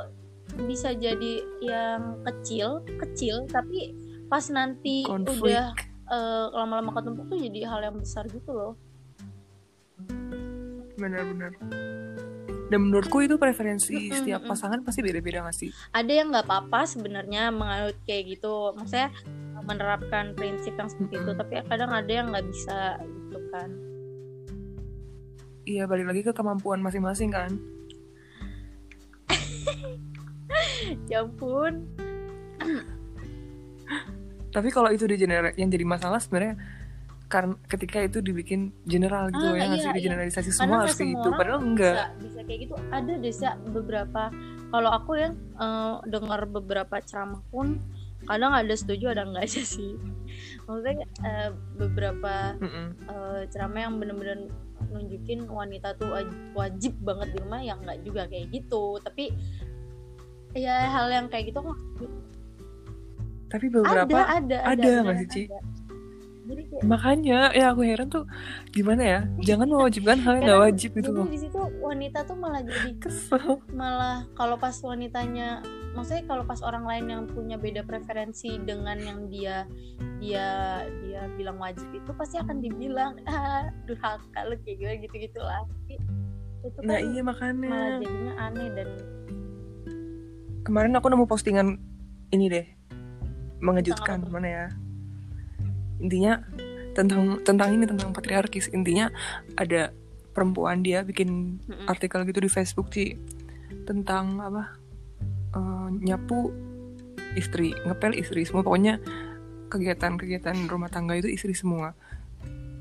bisa 0.65 0.91
jadi 0.91 1.33
yang 1.61 2.21
kecil 2.25 2.81
kecil 2.97 3.45
tapi 3.45 3.93
pas 4.27 4.43
nanti 4.49 5.05
Konflik. 5.05 5.53
udah 5.53 5.65
eh, 6.07 6.45
lama-lama 6.51 6.91
ketumpuk 6.93 7.25
tuh 7.27 7.39
jadi 7.39 7.59
hal 7.67 7.79
yang 7.83 7.97
besar 7.97 8.25
gitu 8.27 8.51
loh 8.51 8.73
Benar-benar. 10.97 11.53
Dan 12.67 12.89
menurutku 12.89 13.21
itu 13.21 13.37
preferensi 13.37 13.95
Mm-mm, 13.95 14.17
setiap 14.17 14.41
mm-mm. 14.43 14.51
pasangan 14.51 14.81
pasti 14.81 14.99
beda-beda 14.99 15.45
nggak 15.45 15.55
sih? 15.55 15.69
ada 15.93 16.09
yang 16.09 16.33
nggak 16.33 16.43
apa-apa 16.43 16.83
sebenarnya 16.83 17.53
menganut 17.53 17.95
kayak 18.03 18.33
gitu 18.33 18.73
maksudnya 18.73 19.13
menerapkan 19.61 20.33
prinsip 20.33 20.73
yang 20.73 20.89
seperti 20.89 21.21
itu 21.21 21.31
Mm-mm. 21.31 21.39
tapi 21.39 21.53
kadang 21.63 21.91
ada 21.93 22.11
yang 22.11 22.27
nggak 22.33 22.45
bisa 22.49 22.97
gitu 23.03 23.39
kan 23.53 23.69
Iya 25.67 25.83
balik 25.83 26.07
lagi 26.07 26.21
ke 26.23 26.31
kemampuan 26.31 26.79
masing-masing 26.79 27.27
kan. 27.27 27.51
Ya 31.05 31.21
ampun 31.21 31.85
Tapi 34.47 34.69
kalau 34.69 34.89
itu 34.89 35.05
di 35.05 35.15
general 35.15 35.53
yang 35.53 35.69
jadi 35.69 35.85
masalah 35.85 36.17
sebenarnya 36.17 36.57
karena 37.27 37.59
ketika 37.67 37.99
itu 37.99 38.19
dibikin 38.19 38.71
general 38.83 39.27
gitu 39.27 39.43
Ah, 39.45 39.53
ya 39.53 39.67
iya, 39.67 39.83
iya. 39.83 39.91
digeneralisasi 39.91 40.49
Karena 40.49 40.57
semua 40.57 40.77
harus 40.79 40.95
kayak 40.95 41.03
semua 41.03 41.11
gitu. 41.13 41.29
Padahal 41.29 41.59
enggak. 41.61 41.93
bisa, 41.93 42.05
bisa 42.17 42.39
kayak 42.41 42.59
gitu 42.63 42.73
ada 42.89 43.13
desa 43.19 43.49
beberapa 43.67 44.23
kalau 44.67 44.89
aku 44.89 45.11
yang 45.15 45.33
eh, 45.53 45.95
dengar 46.07 46.41
beberapa 46.45 46.95
ceramah 47.01 47.43
pun 47.45 47.83
kadang 48.23 48.51
ada 48.51 48.73
setuju 48.73 49.11
ada 49.11 49.23
enggak 49.23 49.43
aja 49.45 49.61
sih 49.61 49.93
maksudnya 50.65 50.93
eh, 51.21 51.49
beberapa 51.75 52.55
eh, 53.03 53.41
ceramah 53.47 53.79
yang 53.81 53.93
bener-bener 53.99 54.47
nunjukin 54.87 55.43
wanita 55.45 55.99
tuh 55.99 56.07
waj- 56.07 56.37
wajib 56.53 56.95
banget 56.97 57.27
di 57.29 57.37
rumah 57.39 57.59
yang 57.59 57.83
nggak 57.83 57.99
juga 58.01 58.23
kayak 58.25 58.47
gitu 58.49 59.03
tapi 59.03 59.35
ya 60.57 60.89
hal 60.89 61.07
yang 61.13 61.25
kayak 61.29 61.53
gitu 61.53 61.59
kok. 61.61 61.77
Tapi 63.47 63.65
beberapa 63.71 64.17
ada 64.27 64.57
ada 64.65 64.89
ada 65.13 65.23
Ci? 65.29 65.47
ada. 65.47 65.59
jadi 66.47 66.61
kayak 66.63 66.83
makanya 66.87 67.39
ya 67.51 67.75
aku 67.75 67.83
heran 67.83 68.07
tuh 68.07 68.23
gimana 68.71 69.03
ya? 69.03 69.19
Jangan 69.43 69.67
mewajibkan 69.67 70.17
hal 70.23 70.33
yang 70.39 70.45
nggak 70.47 70.61
wajib 70.67 70.89
gitu 70.95 71.09
loh. 71.11 71.27
di 71.27 71.39
situ 71.39 71.59
wanita 71.83 72.23
tuh 72.27 72.35
malah 72.39 72.63
jadi 72.63 72.91
kesel. 73.03 73.59
malah 73.71 74.27
kalau 74.35 74.55
pas 74.59 74.75
wanitanya 74.83 75.63
maksudnya 75.97 76.23
kalau 76.29 76.45
pas 76.45 76.61
orang 76.61 76.85
lain 76.85 77.05
yang 77.09 77.21
punya 77.25 77.57
beda 77.57 77.81
preferensi 77.81 78.61
dengan 78.61 79.01
yang 79.01 79.25
dia 79.33 79.65
dia 80.21 80.85
dia 81.01 81.25
bilang 81.33 81.57
wajib 81.57 81.89
itu 81.89 82.11
pasti 82.13 82.37
akan 82.37 82.61
dibilang 82.61 83.17
ah 83.25 83.73
durhaka 83.89 84.45
lu 84.45 84.55
kayak 84.61 84.77
gitu 84.77 84.93
gitu 85.09 85.15
gitulah 85.25 85.65
itu 85.89 86.69
kan 86.69 86.85
nah 86.85 86.99
iya 87.01 87.21
malah 87.25 87.33
makanya 87.33 87.81
jadinya 87.97 88.33
aneh 88.37 88.67
dan 88.77 88.89
kemarin 90.67 90.99
aku 90.99 91.07
nemu 91.07 91.23
postingan 91.31 91.79
ini 92.35 92.51
deh 92.51 92.67
mengejutkan 93.63 94.19
Tentang 94.19 94.35
mana 94.35 94.47
ya? 94.51 94.65
Intinya 96.03 96.43
tentang 96.91 97.39
tentang 97.47 97.69
ini 97.71 97.87
tentang 97.87 98.11
patriarkis. 98.11 98.67
Intinya 98.75 99.07
ada 99.55 99.95
perempuan 100.35 100.83
dia 100.83 101.07
bikin 101.07 101.63
Mm-mm. 101.63 101.87
artikel 101.87 102.27
gitu 102.27 102.43
di 102.43 102.51
Facebook 102.51 102.91
sih 102.91 103.15
tentang 103.87 104.43
apa 104.43 104.75
eh, 105.55 105.87
nyapu 106.03 106.51
istri 107.39 107.71
ngepel 107.87 108.19
istri 108.19 108.43
semua. 108.43 108.67
Pokoknya 108.67 108.99
kegiatan-kegiatan 109.71 110.67
rumah 110.67 110.91
tangga 110.91 111.15
itu 111.15 111.31
istri 111.31 111.55
semua. 111.55 111.95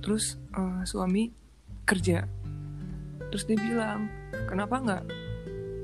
Terus 0.02 0.36
eh, 0.58 0.82
suami 0.82 1.30
kerja. 1.86 2.26
Terus 3.30 3.46
dia 3.46 3.56
bilang 3.56 4.10
kenapa 4.50 4.74
nggak 4.82 5.25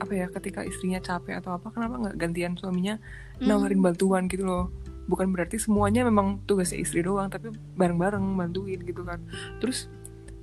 apa 0.02 0.12
ya 0.12 0.26
ketika 0.28 0.60
istrinya 0.66 0.98
capek 0.98 1.38
atau 1.38 1.54
apa 1.56 1.70
kenapa 1.70 1.94
nggak 2.02 2.16
gantian 2.18 2.52
suaminya 2.58 2.98
nawarin 3.38 3.78
Hmm. 3.78 3.86
bantuan 3.86 4.22
gitu 4.26 4.44
loh. 4.44 4.66
Bukan 5.06 5.34
berarti 5.34 5.58
semuanya 5.58 6.06
memang 6.06 6.42
tugasnya 6.46 6.78
istri 6.78 7.02
doang 7.02 7.26
tapi 7.26 7.50
bareng-bareng 7.78 8.22
bantuin 8.38 8.82
gitu 8.82 9.02
kan. 9.02 9.22
Terus 9.58 9.86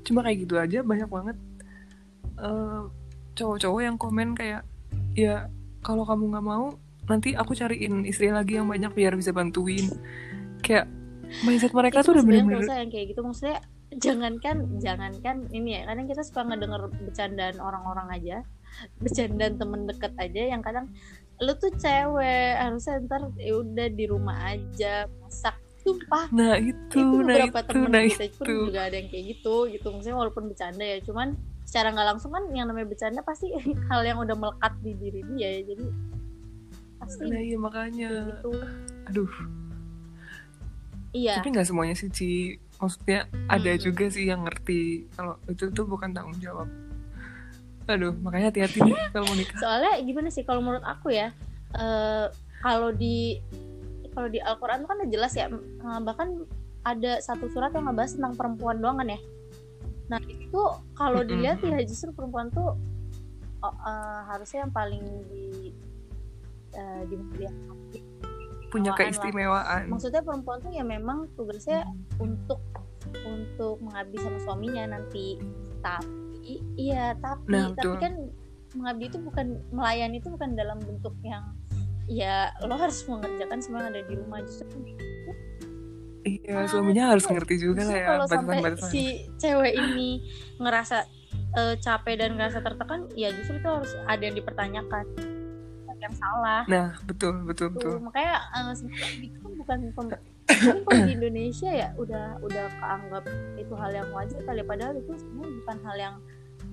cuma 0.03 0.23
kayak 0.23 0.47
gitu 0.47 0.55
aja 0.55 0.79
banyak 0.81 1.07
banget 1.11 1.37
eh, 2.39 2.81
cowok-cowok 3.35 3.81
yang 3.83 3.95
komen 3.99 4.35
kayak 4.35 4.63
ya 5.15 5.51
kalau 5.83 6.03
kamu 6.07 6.31
nggak 6.31 6.45
mau 6.45 6.75
nanti 7.07 7.33
aku 7.33 7.57
cariin 7.57 8.05
istri 8.05 8.29
lagi 8.29 8.59
yang 8.59 8.67
banyak 8.67 8.91
biar 8.95 9.15
bisa 9.15 9.31
bantuin. 9.35 9.87
Kayak 10.63 10.87
mindset 11.45 11.71
mereka 11.71 12.03
tuh 12.03 12.15
udah 12.19 12.23
bener-bener 12.25 12.67
yang 12.67 12.91
kayak 12.91 13.15
gitu. 13.15 13.21
Maksudnya 13.23 13.59
jangankan 13.89 14.77
jangankan 14.77 15.49
ini 15.49 15.81
ya 15.81 15.89
kadang 15.89 16.05
kita 16.05 16.21
suka 16.21 16.45
ngedenger 16.45 16.93
bercandaan 16.93 17.57
orang-orang 17.57 18.07
aja 18.13 18.37
bercandaan 18.97 19.55
temen 19.55 19.81
deket 19.85 20.13
aja 20.15 20.41
yang 20.47 20.61
kadang 20.61 20.87
lu 21.39 21.55
tuh 21.55 21.71
cewek 21.73 22.51
harusnya 22.55 22.99
ntar 23.07 23.31
ya 23.39 23.55
udah 23.57 23.87
di 23.89 24.05
rumah 24.05 24.35
aja 24.51 25.07
masak. 25.23 25.55
Sumpah. 25.79 26.27
Nah 26.35 26.59
itu, 26.59 26.75
itu 26.91 26.99
nah 27.23 27.39
beberapa 27.47 27.59
itu 27.63 27.69
temen 27.71 27.89
nah 27.89 28.03
kita 28.03 28.25
pun 28.35 28.43
itu. 28.43 28.55
juga 28.67 28.81
ada 28.83 28.95
yang 28.99 29.07
kayak 29.07 29.25
gitu 29.31 29.55
gitu. 29.71 29.87
Maksudnya 29.87 30.17
walaupun 30.19 30.43
bercanda 30.51 30.83
ya 30.83 30.99
cuman 30.99 31.27
secara 31.63 31.87
nggak 31.93 32.07
langsung 32.11 32.31
kan 32.33 32.43
yang 32.51 32.67
namanya 32.67 32.91
bercanda 32.91 33.23
pasti 33.23 33.47
hal 33.89 34.01
yang 34.03 34.19
udah 34.19 34.35
melekat 34.35 34.73
di 34.83 34.91
diri 34.93 35.21
dia 35.31 35.47
ya 35.55 35.61
jadi 35.71 35.85
pasti 36.99 37.23
nah 37.23 37.39
iya 37.39 37.57
makanya. 37.57 38.09
gitu. 38.35 38.51
Aduh. 39.07 39.31
Iya. 41.09 41.39
Tapi 41.39 41.47
nggak 41.49 41.67
semuanya 41.67 41.95
sih 41.95 42.09
Ci. 42.11 42.29
Maksudnya 42.79 43.19
ada 43.47 43.71
Hmm. 43.71 43.81
juga 43.81 44.05
sih 44.07 44.23
yang 44.23 44.43
ngerti 44.43 45.07
kalau 45.11 45.35
itu 45.47 45.67
tuh 45.71 45.83
bukan 45.83 46.11
tanggung 46.11 46.35
jawab 46.37 46.67
aduh 47.89 48.13
makanya 48.21 48.53
hati-hati 48.53 48.79
nih 48.85 48.95
kalau 49.09 49.25
mau 49.25 49.35
nikah. 49.35 49.57
Soalnya 49.57 49.93
gimana 50.05 50.29
sih 50.29 50.43
kalau 50.45 50.61
menurut 50.61 50.85
aku 50.85 51.09
ya 51.09 51.33
eh, 51.73 52.25
kalau 52.61 52.93
di 52.93 53.41
kalau 54.13 54.29
di 54.29 54.39
Al-Quran 54.41 54.85
tuh 54.85 54.87
kan 54.93 54.97
udah 55.01 55.09
jelas 55.09 55.33
ya 55.33 55.49
eh, 55.49 55.99
bahkan 56.05 56.45
ada 56.85 57.19
satu 57.19 57.49
surat 57.49 57.73
yang 57.73 57.89
ngebahas 57.89 58.15
tentang 58.15 58.33
perempuan 58.37 58.77
doang 58.79 59.01
kan 59.01 59.09
ya. 59.09 59.19
Nah 60.09 60.21
itu 60.25 60.61
kalau 60.93 61.21
dilihat 61.25 61.59
ya 61.65 61.81
justru 61.83 62.13
perempuan 62.13 62.53
tuh 62.53 62.77
oh, 63.65 63.75
eh, 63.89 64.21
harusnya 64.29 64.69
yang 64.69 64.73
paling 64.73 65.03
di 65.27 65.73
eh, 66.77 67.01
dimuliakan 67.09 67.77
punya 68.69 68.93
Keistimewaan 68.93 69.89
lah. 69.89 69.89
maksudnya 69.89 70.21
perempuan 70.21 70.61
tuh 70.61 70.69
ya 70.69 70.85
memang 70.85 71.25
tugasnya 71.33 71.89
untuk 72.21 72.61
untuk 73.25 73.81
mengabdi 73.81 74.21
sama 74.21 74.37
suaminya 74.45 74.93
nanti. 74.93 75.41
Tapi 75.81 76.28
iya 76.75 77.13
tapi 77.15 77.45
Nah, 77.47 77.69
tapi 77.69 77.77
betul. 77.77 77.95
kan 77.97 78.13
mengabdi 78.71 79.05
itu 79.07 79.17
bukan 79.19 79.45
melayani 79.69 80.15
itu 80.17 80.29
bukan 80.29 80.49
dalam 80.53 80.77
bentuk 80.79 81.13
yang 81.21 81.43
ya 82.05 82.35
lo 82.61 82.73
harus 82.73 83.01
mengerjakan 83.05 83.59
semua 83.59 83.79
yang 83.81 83.89
ada 83.91 84.01
di 84.03 84.13
rumah 84.15 84.39
justru 84.41 84.65
iya 86.21 86.53
Ah, 86.55 86.67
suaminya 86.67 87.13
harus 87.13 87.25
ngerti 87.25 87.55
juga 87.59 87.81
lah 87.81 87.95
ya 87.95 88.07
kalau 88.07 88.25
sampai 88.27 88.57
batasan-batasan. 88.59 88.89
si 88.91 89.03
cewek 89.35 89.73
ini 89.73 90.09
ngerasa 90.57 90.97
eh, 91.55 91.75
capek 91.77 92.15
dan 92.17 92.31
ngerasa 92.35 92.59
tertekan 92.59 93.09
ya 93.13 93.29
justru 93.31 93.57
itu 93.57 93.69
harus 93.69 93.91
ada 94.03 94.21
yang 94.21 94.35
dipertanyakan 94.35 95.05
yang 95.99 96.15
salah. 96.15 96.63
Nah 96.63 96.95
betul 97.03 97.43
betul 97.43 97.67
betul. 97.69 97.91
Tuh, 97.91 97.99
makanya 97.99 98.39
eh, 98.55 98.71
sebenarnya 98.71 99.09
itu 99.19 99.37
kan 99.37 99.51
bukan 99.53 99.79
pem- 99.91 100.21
kalau 100.81 101.01
di 101.03 101.11
Indonesia 101.13 101.69
ya 101.69 101.89
udah 101.95 102.39
udah 102.39 102.65
keanggap 102.73 103.23
itu 103.55 103.73
hal 103.75 103.91
yang 103.93 104.07
wajar 104.09 104.39
kali 104.41 104.61
padahal 104.63 104.95
itu 104.95 105.11
sebenarnya 105.13 105.51
bukan 105.59 105.77
hal 105.83 105.97
yang 105.99 106.15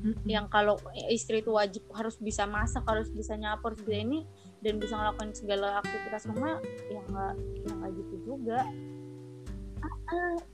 Mm-mm. 0.07 0.23
yang 0.31 0.47
kalau 0.47 0.79
istri 1.11 1.43
itu 1.43 1.51
wajib 1.51 1.83
harus 1.91 2.15
bisa 2.23 2.47
masak 2.47 2.87
harus 2.87 3.11
bisa 3.11 3.35
nyapu 3.35 3.75
harus 3.75 3.83
bisa 3.83 3.99
ini 3.99 4.23
dan 4.63 4.79
bisa 4.79 4.95
ngelakuin 4.95 5.35
segala 5.35 5.83
aktivitas 5.83 6.31
rumah 6.31 6.63
ya 6.87 7.01
nggak 7.11 7.35
ya 7.67 7.73
nggak 7.75 7.91
gitu 7.99 8.15
juga 8.23 8.61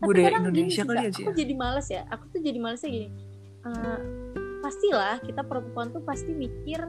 tapi 0.01 0.09
Budaya 0.09 0.29
gini 0.33 0.41
Indonesia 0.41 0.83
sih, 0.83 0.89
kali 0.89 0.97
Kak, 0.97 1.05
ya, 1.05 1.11
aku 1.13 1.31
ya? 1.31 1.37
jadi 1.37 1.55
males 1.55 1.87
ya 1.93 2.03
aku 2.09 2.25
tuh 2.33 2.41
jadi 2.41 2.59
malesnya 2.59 2.91
gini 2.91 3.09
Eh, 3.63 3.99
pastilah 4.59 5.23
kita 5.23 5.47
perempuan 5.47 5.95
tuh 5.95 6.03
pasti 6.03 6.35
mikir 6.35 6.83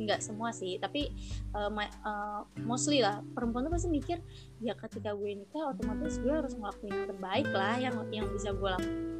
nggak 0.00 0.18
semua 0.24 0.50
sih 0.50 0.74
tapi 0.80 1.12
eh, 1.54 1.70
ma- 1.70 1.86
eh, 1.86 2.40
mostly 2.66 2.98
lah 2.98 3.22
perempuan 3.30 3.70
tuh 3.70 3.72
pasti 3.78 3.88
mikir 3.92 4.18
ya 4.58 4.74
ketika 4.74 5.14
gue 5.14 5.38
nikah 5.38 5.70
otomatis 5.70 6.18
gue 6.18 6.32
harus 6.34 6.56
ngelakuin 6.58 6.90
yang 6.90 7.06
terbaik 7.14 7.48
lah 7.54 7.74
yang 7.78 7.94
yang 8.10 8.26
bisa 8.32 8.50
gue 8.50 8.68
lakukan 8.74 9.19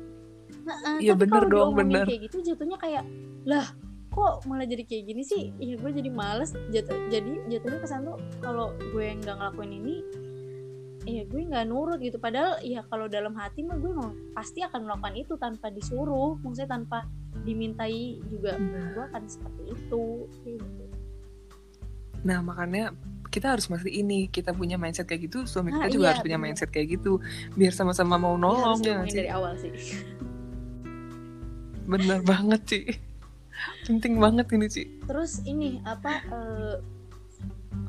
Iya, 0.99 1.15
bener 1.15 1.43
kalau 1.43 1.51
dong, 1.51 1.71
bener. 1.75 2.05
kayak 2.05 2.21
gitu 2.27 2.37
jatuhnya 2.45 2.77
kayak 2.77 3.05
lah 3.43 3.67
kok 4.11 4.43
malah 4.45 4.65
jadi 4.65 4.83
kayak 4.83 5.05
gini 5.07 5.23
sih 5.23 5.55
iya 5.57 5.75
gue 5.75 5.87
jadi 5.89 6.11
males 6.11 6.51
jatuh 6.69 6.99
jadi 7.09 7.31
jatuhnya 7.49 7.79
kesan 7.79 8.03
tuh 8.03 8.19
kalau 8.39 8.71
gue 8.91 9.07
nggak 9.17 9.33
ngelakuin 9.33 9.71
ini 9.73 9.97
ya 11.07 11.23
gue 11.25 11.41
nggak 11.41 11.65
nurut 11.65 11.97
gitu 11.97 12.19
padahal 12.19 12.59
ya 12.61 12.83
kalau 12.85 13.07
dalam 13.07 13.33
hati 13.33 13.63
mah 13.63 13.79
gue 13.79 13.89
mau 13.89 14.11
pasti 14.33 14.61
akan 14.61 14.85
melakukan 14.85 15.15
itu 15.15 15.35
tanpa 15.37 15.71
disuruh 15.71 16.35
maksudnya 16.37 16.71
tanpa 16.73 17.07
dimintai 17.41 18.19
juga 18.27 18.59
Nah, 18.59 18.93
gue 18.93 19.05
akan 19.09 19.23
seperti 19.25 19.63
itu 19.71 20.05
gitu. 20.45 20.85
nah 22.21 22.43
makanya 22.43 22.93
kita 23.31 23.55
harus 23.55 23.71
mesti 23.71 23.89
ini 23.89 24.27
kita 24.27 24.51
punya 24.51 24.75
mindset 24.75 25.07
kayak 25.07 25.31
gitu 25.31 25.47
suami 25.47 25.71
Ah, 25.71 25.75
kita 25.79 25.89
juga 25.89 26.03
iya, 26.03 26.11
harus 26.13 26.21
punya 26.21 26.37
bener. 26.37 26.51
mindset 26.51 26.69
kayak 26.69 26.99
gitu 26.99 27.23
biar 27.55 27.71
sama-sama 27.71 28.19
mau 28.19 28.35
Ini 28.35 28.43
nolong 28.43 28.75
harus 28.75 28.83
ya 28.83 28.93
nggak 28.93 29.07
sih 29.09 29.17
dari 29.17 29.31
awal 29.31 29.53
sih 29.57 29.71
bener 31.91 32.21
banget 32.23 32.63
sih 32.71 32.85
penting 33.85 34.17
banget 34.23 34.47
ini 34.55 34.67
sih 34.71 34.87
terus 35.05 35.43
ini 35.45 35.83
apa 35.85 36.23
eh, 36.31 36.77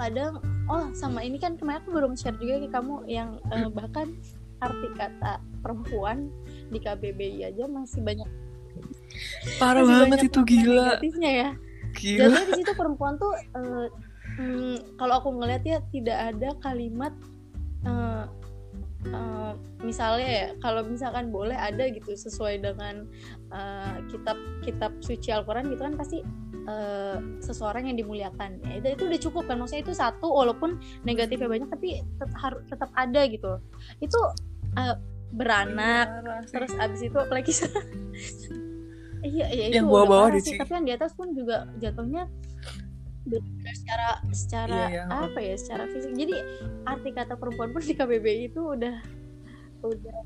kadang 0.01 0.41
oh 0.67 0.89
sama 0.98 1.22
ini 1.22 1.38
kan 1.38 1.55
kemarin 1.55 1.86
aku 1.86 1.93
belum 1.93 2.13
share 2.17 2.36
juga 2.41 2.65
ke 2.65 2.70
kamu 2.74 3.05
yang 3.05 3.38
eh, 3.53 3.70
bahkan 3.70 4.17
arti 4.62 4.88
kata 4.93 5.41
perempuan 5.62 6.29
di 6.70 6.77
KBBI 6.81 7.50
aja 7.50 7.65
masih 7.65 8.01
banyak 8.01 8.29
parah 9.58 9.81
masih 9.81 9.89
banget 9.89 10.08
banyak 10.10 10.29
itu 10.29 10.41
gila. 10.46 10.86
negatifnya 10.86 11.31
ya. 11.31 11.50
Gila. 11.91 12.20
Jatuhnya 12.24 12.46
di 12.48 12.53
situ 12.62 12.72
perempuan 12.77 13.13
tuh 13.17 13.34
eh, 13.36 13.88
hmm, 14.38 14.75
kalau 14.96 15.13
aku 15.20 15.29
ngeliat 15.34 15.63
ya 15.65 15.77
tidak 15.89 16.17
ada 16.34 16.50
kalimat 16.62 17.13
eh, 17.86 18.24
eh, 19.05 19.53
misalnya 19.81 20.29
ya 20.29 20.48
kalau 20.62 20.86
misalkan 20.86 21.34
boleh 21.34 21.58
ada 21.58 21.89
gitu 21.89 22.13
sesuai 22.13 22.62
dengan 22.62 23.08
eh, 23.53 23.96
kitab 24.12 24.38
kitab 24.62 24.91
suci 25.01 25.34
Al-Quran 25.34 25.72
gitu 25.74 25.81
kan 25.81 25.96
pasti 25.98 26.22
eh, 26.67 27.17
seseorang 27.41 27.89
yang 27.89 27.98
dimuliakan. 27.98 28.62
Ya, 28.62 28.84
itu, 28.84 28.88
itu 29.00 29.03
udah 29.10 29.20
cukup 29.29 29.43
kan 29.50 29.58
maksudnya 29.58 29.84
itu 29.88 29.93
satu 29.98 30.29
walaupun 30.29 30.77
negatifnya 31.08 31.50
banyak 31.50 31.70
tapi 31.70 32.01
tetap 32.05 32.31
harus 32.38 32.62
tetap 32.70 32.89
ada 32.93 33.22
gitu. 33.25 33.58
Itu 33.98 34.20
eh, 34.77 34.96
beranak 35.31 36.08
Parah 36.12 36.43
terus 36.43 36.72
abis 36.75 37.01
itu 37.08 37.17
apalagi 37.17 37.51
iya 39.31 39.48
iya 39.48 39.65
itu 39.72 39.75
Yang 39.79 39.88
bawah-bawah 39.88 40.29
sih 40.43 40.60
tapi 40.60 40.72
yang 40.75 40.86
di 40.86 40.93
atas 40.93 41.15
pun 41.15 41.31
juga 41.31 41.72
jatuhnya 41.79 42.27
benar 43.22 43.74
secara 43.78 44.08
secara 44.34 44.80
Iya, 44.90 44.90
iya. 44.90 45.04
apa 45.10 45.40
ya 45.40 45.56
secara 45.58 45.84
fisik. 45.94 46.13
Jadi 46.18 46.36
arti 46.90 47.10
kata 47.13 47.34
perempuan 47.38 47.70
pun 47.70 47.82
di 47.86 47.94
KBBI 47.94 48.50
itu 48.50 48.62
udah 48.74 48.96
udah 49.86 50.18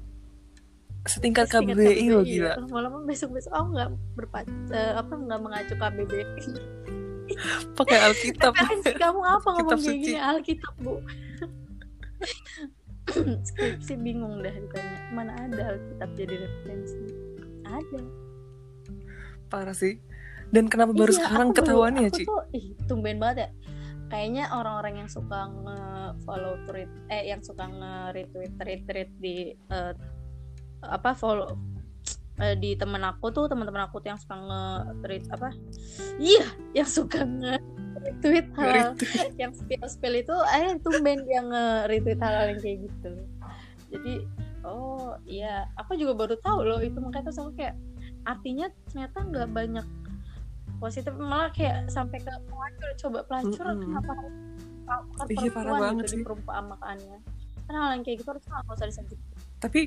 setingkat 1.06 1.48
setingkat 1.52 1.76
KBBI 1.76 2.06
loh 2.12 2.24
gila. 2.24 2.54
Lama-lama 2.66 2.98
besok-besok 3.04 3.52
aku 3.52 3.68
nggak 3.76 3.90
berpac 4.16 4.48
eh, 4.72 4.94
apa 4.96 5.14
nggak 5.14 5.40
mengacu 5.44 5.74
KBBI 5.76 6.24
pakai 7.78 7.98
Alkitab. 8.00 8.54
Referensi 8.56 8.92
kamu 8.96 9.22
apa 9.22 9.48
ngomong 9.60 9.80
kayak 9.82 10.00
gini? 10.00 10.18
Alkitab 10.18 10.74
bu. 10.80 10.94
Skripsi 13.46 14.02
bingung 14.02 14.42
dah 14.42 14.50
ditanya 14.50 14.98
mana 15.14 15.32
ada 15.36 15.76
Alkitab 15.76 16.10
jadi 16.16 16.36
referensi? 16.42 16.98
Ada. 17.68 18.02
Parah 19.52 19.78
sih 19.78 20.02
dan 20.56 20.66
kenapa 20.66 20.92
baru 20.92 21.12
Iya, 21.12 21.20
sekarang 21.20 21.48
aku 21.48 21.52
baru- 21.52 21.60
ketahuannya 21.60 22.08
aku 22.08 22.16
Ci? 22.16 22.24
tuh 22.24 22.42
ih 22.52 22.66
tumben 22.88 23.18
banget 23.20 23.38
ya. 23.38 23.50
Kayaknya 24.06 24.44
orang-orang 24.50 24.94
yang 25.02 25.10
suka 25.10 25.40
nge-follow 25.50 26.56
tweet 26.64 26.88
eh 27.10 27.24
yang 27.28 27.42
suka 27.42 27.66
nge-retweet 27.66 28.54
retweet 28.56 29.10
di 29.18 29.36
eh, 29.52 29.94
apa 30.82 31.12
follow 31.12 31.58
eh, 32.38 32.54
di 32.54 32.76
temen 32.76 33.02
aku 33.02 33.28
tuh 33.30 33.46
teman-teman 33.46 33.84
aku 33.84 34.00
tuh 34.00 34.14
yang 34.14 34.22
suka 34.22 34.36
nge-tweet 34.38 35.26
apa? 35.28 35.50
Iya 36.16 36.46
yang 36.74 36.88
suka 36.88 37.20
nge-retweet 37.20 38.48
hal 38.54 38.94
Nge-retweet. 38.94 39.32
yang 39.36 39.52
spill 39.52 39.86
spill 39.86 40.16
itu 40.16 40.36
eh 40.54 40.78
tumben 40.80 41.26
dia 41.26 41.42
nge-retweet 41.42 42.22
hal 42.22 42.34
yang 42.48 42.60
kayak 42.60 42.78
gitu. 42.86 43.12
Jadi 43.90 44.14
oh 44.62 45.18
iya. 45.26 45.66
Aku 45.76 45.98
juga 45.98 46.14
baru 46.14 46.38
tahu 46.38 46.62
loh 46.62 46.80
itu 46.80 46.96
makanya 46.98 47.26
terus 47.26 47.42
aku 47.42 47.58
kayak 47.58 47.74
artinya 48.24 48.70
ternyata 48.86 49.18
nggak 49.24 49.50
banyak 49.50 49.88
positif 50.78 51.14
malah 51.16 51.50
kayak 51.52 51.88
sampai 51.88 52.20
ke 52.20 52.32
pelacur. 52.46 52.90
Coba 52.98 53.20
pelacur 53.26 53.66
Mm-mm. 53.66 53.82
kenapa 53.90 54.12
harus 54.16 54.34
kan 54.86 55.26
Iya, 55.26 55.50
parah 55.50 55.50
perempuan 55.50 55.82
banget 55.82 56.04
gitu 56.06 56.14
sih. 56.14 56.22
perumpamaannya 56.22 57.18
kan 57.66 57.74
hal 57.74 57.90
yang 57.98 58.04
kayak 58.06 58.18
gitu 58.22 58.30
harus 58.30 58.44
nggak 58.46 58.70
usah 58.70 58.86
disentuh. 58.86 59.18
Tapi 59.58 59.80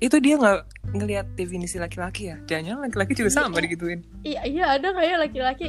itu 0.00 0.16
dia 0.18 0.34
nggak 0.34 0.58
ngelihat 0.90 1.26
definisi 1.36 1.76
laki-laki 1.78 2.34
ya? 2.34 2.36
Jangan 2.48 2.82
laki-laki 2.82 3.12
juga 3.14 3.30
sama 3.30 3.62
digituin. 3.62 4.02
Iya 4.26 4.42
iya 4.42 4.64
ada 4.74 4.90
kayak 4.90 5.30
laki-laki 5.30 5.66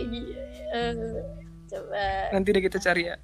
eh, 0.73 0.93
coba. 1.69 2.01
Nanti 2.33 2.47
deh 2.49 2.63
kita 2.65 2.81
cari 2.81 3.11
ya. 3.11 3.15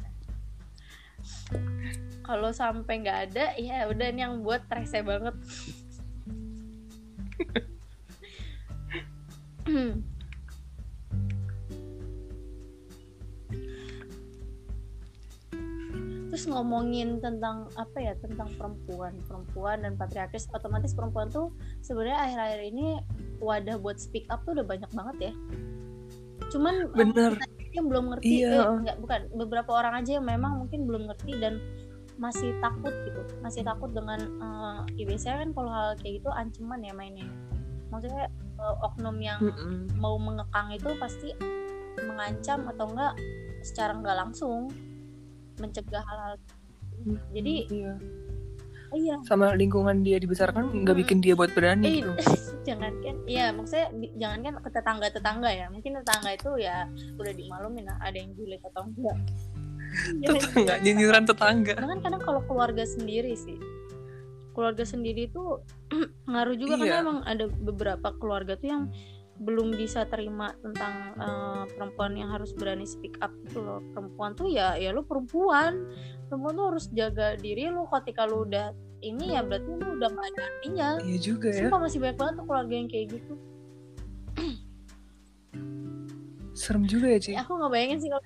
Kalau 2.22 2.52
sampai 2.52 3.02
nggak 3.02 3.20
ada 3.32 3.56
ya 3.56 3.88
udah 3.88 4.08
ini 4.12 4.22
yang 4.22 4.44
buat 4.44 4.68
rese 4.70 5.00
banget 5.02 5.34
terus 16.38 16.54
ngomongin 16.54 17.18
tentang 17.18 17.66
apa 17.82 17.98
ya 17.98 18.14
tentang 18.22 18.46
perempuan 18.62 19.10
perempuan 19.26 19.82
dan 19.82 19.98
patriarkis 19.98 20.46
otomatis 20.54 20.94
perempuan 20.94 21.34
tuh 21.34 21.50
sebenarnya 21.82 22.30
akhir-akhir 22.30 22.62
ini 22.62 23.02
wadah 23.42 23.82
buat 23.82 23.98
speak 23.98 24.30
up 24.30 24.46
tuh 24.46 24.54
udah 24.54 24.62
banyak 24.62 24.86
banget 24.94 25.18
ya 25.18 25.34
cuman 26.54 26.94
eh, 26.94 26.94
bener 26.94 27.42
yang 27.74 27.90
belum 27.90 28.14
ngerti 28.14 28.46
Iya. 28.46 28.54
eh, 28.54 28.70
enggak 28.70 28.98
bukan 29.02 29.22
beberapa 29.34 29.82
orang 29.82 29.98
aja 29.98 30.22
yang 30.22 30.30
memang 30.30 30.62
mungkin 30.62 30.86
belum 30.86 31.10
ngerti 31.10 31.42
dan 31.42 31.58
masih 32.22 32.54
takut 32.62 32.94
gitu 33.10 33.22
masih 33.42 33.66
takut 33.66 33.90
dengan 33.90 34.22
eh, 34.22 34.80
ya 34.94 35.10
biasanya 35.10 35.42
kan 35.42 35.50
kalau 35.58 35.70
hal 35.74 35.90
kayak 35.98 36.22
gitu 36.22 36.30
ancaman 36.30 36.86
ya 36.86 36.94
mainnya 36.94 37.26
maksudnya 37.90 38.30
eh, 38.62 38.86
oknum 38.86 39.18
yang 39.18 39.42
Mm-mm. 39.42 39.90
mau 39.98 40.22
mengekang 40.22 40.70
itu 40.70 40.94
pasti 41.02 41.34
mengancam 41.98 42.70
atau 42.70 42.94
enggak 42.94 43.18
secara 43.66 43.98
enggak 43.98 44.22
langsung 44.22 44.70
mencegah 45.58 46.02
hal-hal 46.02 46.36
jadi 47.30 47.56
Iya. 47.68 47.94
oh 48.88 48.98
iya 48.98 49.16
sama 49.24 49.54
lingkungan 49.54 50.02
dia 50.02 50.18
dibesarkan 50.18 50.72
nggak 50.82 50.96
Mm. 50.96 51.02
bikin 51.04 51.18
dia 51.20 51.34
buat 51.34 51.52
berani 51.52 51.86
Eh, 51.86 51.94
gitu 52.00 52.12
jangan 52.68 52.94
kan 53.00 53.16
iya 53.26 53.52
maksudnya 53.52 53.88
jangan 54.16 54.40
kan 54.42 54.54
ke 54.60 54.70
tetangga 54.72 55.08
tetangga 55.10 55.50
ya 55.50 55.66
mungkin 55.68 55.98
tetangga 55.98 56.30
itu 56.32 56.52
ya 56.58 56.88
udah 57.16 57.34
dimaklumin 57.34 57.86
lah 57.86 57.98
ada 58.00 58.16
yang 58.16 58.32
julid 58.34 58.60
atau 58.64 58.84
enggak 58.86 59.18
Iya, 60.20 60.28
tetangga 60.36 60.74
iya. 60.74 60.84
nyinyiran 60.84 61.24
tetangga 61.24 61.74
kan 61.76 62.00
kadang 62.00 62.22
kalau 62.22 62.42
keluarga 62.44 62.84
sendiri 62.84 63.34
sih 63.34 63.56
keluarga 64.52 64.84
sendiri 64.84 65.28
itu 65.28 65.44
ngaruh 66.32 66.56
juga 66.56 66.76
Iya. 66.76 66.82
karena 66.82 66.98
emang 67.02 67.20
ada 67.24 67.46
beberapa 67.48 68.08
keluarga 68.16 68.56
tuh 68.56 68.68
yang 68.68 68.84
belum 69.38 69.78
bisa 69.78 70.06
terima 70.10 70.54
tentang 70.60 71.14
eh, 71.14 71.64
perempuan 71.78 72.18
yang 72.18 72.34
harus 72.34 72.52
berani 72.58 72.86
speak 72.90 73.22
up 73.22 73.30
gitu 73.46 73.62
loh. 73.62 73.80
Perempuan 73.94 74.34
tuh 74.34 74.50
ya 74.50 74.74
ya 74.76 74.90
lu 74.92 75.06
perempuan. 75.06 75.86
Perempuan 76.28 76.54
tuh 76.58 76.66
harus 76.74 76.86
jaga 76.92 77.38
diri 77.38 77.70
lu. 77.70 77.86
Ketika 77.88 78.26
lu 78.26 78.50
udah 78.50 78.74
ini 79.06 79.38
ya 79.38 79.46
berarti 79.46 79.70
lu 79.78 79.88
udah 80.02 80.10
gak 80.10 80.28
ada 80.34 80.42
artinya. 80.42 80.90
Iya 81.06 81.18
juga 81.22 81.48
ya. 81.54 81.70
Sumpah 81.70 81.80
masih 81.86 82.00
banyak 82.02 82.18
banget 82.18 82.34
tuh 82.34 82.46
keluarga 82.50 82.74
yang 82.74 82.90
kayak 82.90 83.08
gitu. 83.14 83.34
Serem 86.58 86.84
juga 86.90 87.08
ya 87.14 87.20
Ci. 87.22 87.32
Ya, 87.38 87.46
aku 87.46 87.54
nggak 87.54 87.72
bayangin 87.72 88.00
sih 88.02 88.10
kalau 88.10 88.24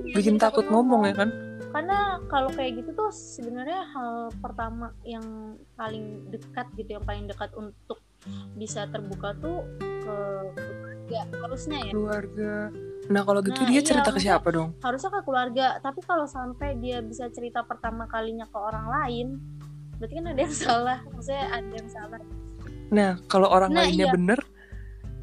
Iya, 0.00 0.14
bikin 0.18 0.34
jadi 0.36 0.42
takut 0.42 0.66
ngomong. 0.66 1.06
ya 1.06 1.14
kan? 1.14 1.30
Karena 1.70 2.18
kalau 2.26 2.50
kayak 2.50 2.82
gitu 2.82 2.90
tuh 2.98 3.14
sebenarnya 3.14 3.86
hal 3.94 4.34
pertama 4.42 4.90
yang 5.06 5.54
paling 5.78 6.26
dekat 6.34 6.66
gitu 6.74 6.98
yang 6.98 7.04
paling 7.06 7.30
dekat 7.30 7.54
untuk 7.54 8.02
bisa 8.54 8.86
terbuka 8.86 9.32
tuh 9.36 9.64
ke 9.78 10.16
keluarga 10.54 11.20
harusnya 11.42 11.78
ya. 11.82 11.92
Keluarga. 11.92 12.52
Nah 13.10 13.22
kalau 13.26 13.40
gitu 13.42 13.58
Nah, 13.58 13.66
dia 13.66 13.74
iya, 13.74 13.82
cerita 13.82 14.10
ke 14.10 14.20
siapa 14.20 14.48
dong? 14.50 14.70
harusnya 14.78 15.10
ke 15.10 15.20
keluarga. 15.24 15.66
Tapi 15.78 16.00
kalau 16.00 16.24
sampai 16.24 16.78
dia 16.78 17.00
bisa 17.00 17.26
cerita 17.28 17.64
pertama 17.64 18.06
kalinya 18.06 18.46
ke 18.46 18.58
orang 18.58 18.86
lain 18.86 19.26
berarti 19.98 20.14
kan 20.16 20.26
ada 20.30 20.40
yang 20.40 20.56
salah. 20.64 20.98
Maksudnya 21.10 21.44
ada 21.50 21.72
yang 21.72 21.88
salah. 21.88 22.20
Nah 22.90 23.10
kalau 23.26 23.48
orang 23.48 23.70
Nah, 23.70 23.84
lainnya 23.84 24.06
iya. 24.06 24.14
bener 24.14 24.40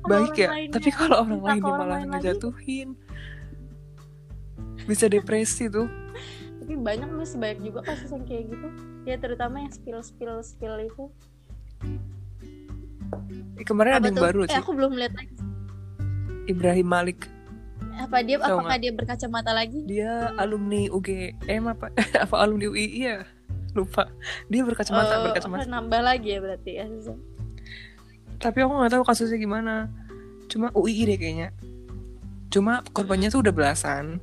baik 0.04 0.32
orang 0.32 0.40
ya. 0.40 0.50
lainnya 0.52 0.74
tapi 0.74 0.90
kalau 0.90 1.16
orang 1.20 1.40
orang 1.44 1.60
malah 1.64 1.88
lain 2.00 2.08
lagi. 2.08 2.12
ngejatuhin 2.16 2.90
bisa 4.84 5.06
depresi 5.08 5.68
tuh. 5.68 5.88
Tapi 6.60 6.74
banyak 6.76 7.08
masih 7.10 7.38
banyak 7.40 7.60
juga 7.62 7.80
kasus 7.84 8.12
yang 8.12 8.24
kayak 8.24 8.52
gitu. 8.52 8.68
Ya 9.04 9.16
terutama 9.16 9.64
yang 9.64 9.72
spill 9.72 10.00
spill 10.02 10.40
spill 10.44 10.76
itu 10.80 11.08
Eh, 13.58 13.66
kemarin 13.66 13.98
ada 13.98 14.00
Apa 14.00 14.08
yang 14.10 14.18
tuh? 14.18 14.26
baru 14.26 14.40
eh, 14.46 14.50
sih. 14.50 14.60
aku 14.62 14.72
belum 14.78 14.92
lihat 14.94 15.14
lagi. 15.18 15.36
Ibrahim 16.48 16.88
Malik. 16.88 17.20
Apa 17.98 18.22
dia 18.22 18.38
Tahu 18.38 18.62
apakah 18.62 18.78
dia 18.78 18.92
berkacamata 18.94 19.52
lagi? 19.58 19.82
Dia 19.90 20.32
alumni 20.38 20.86
UGM 20.94 21.64
apa? 21.66 21.90
Apa 22.30 22.46
alumni 22.46 22.70
UI 22.70 23.10
ya? 23.10 23.26
Lupa. 23.74 24.14
Dia 24.48 24.62
berkacamata 24.62 25.18
Oh, 25.18 25.24
berkacamata. 25.30 25.66
nambah 25.66 26.02
lagi 26.06 26.38
ya 26.38 26.40
berarti 26.40 26.72
ya 26.78 26.86
tapi 28.38 28.62
aku 28.62 28.70
nggak 28.70 28.94
tahu 28.94 29.04
kasusnya 29.06 29.38
gimana. 29.42 29.90
Cuma 30.48 30.70
UI 30.78 31.10
deh 31.10 31.18
kayaknya. 31.18 31.50
Cuma 32.54 32.86
korbannya 32.94 33.34
tuh 33.34 33.42
udah 33.42 33.54
belasan. 33.54 34.22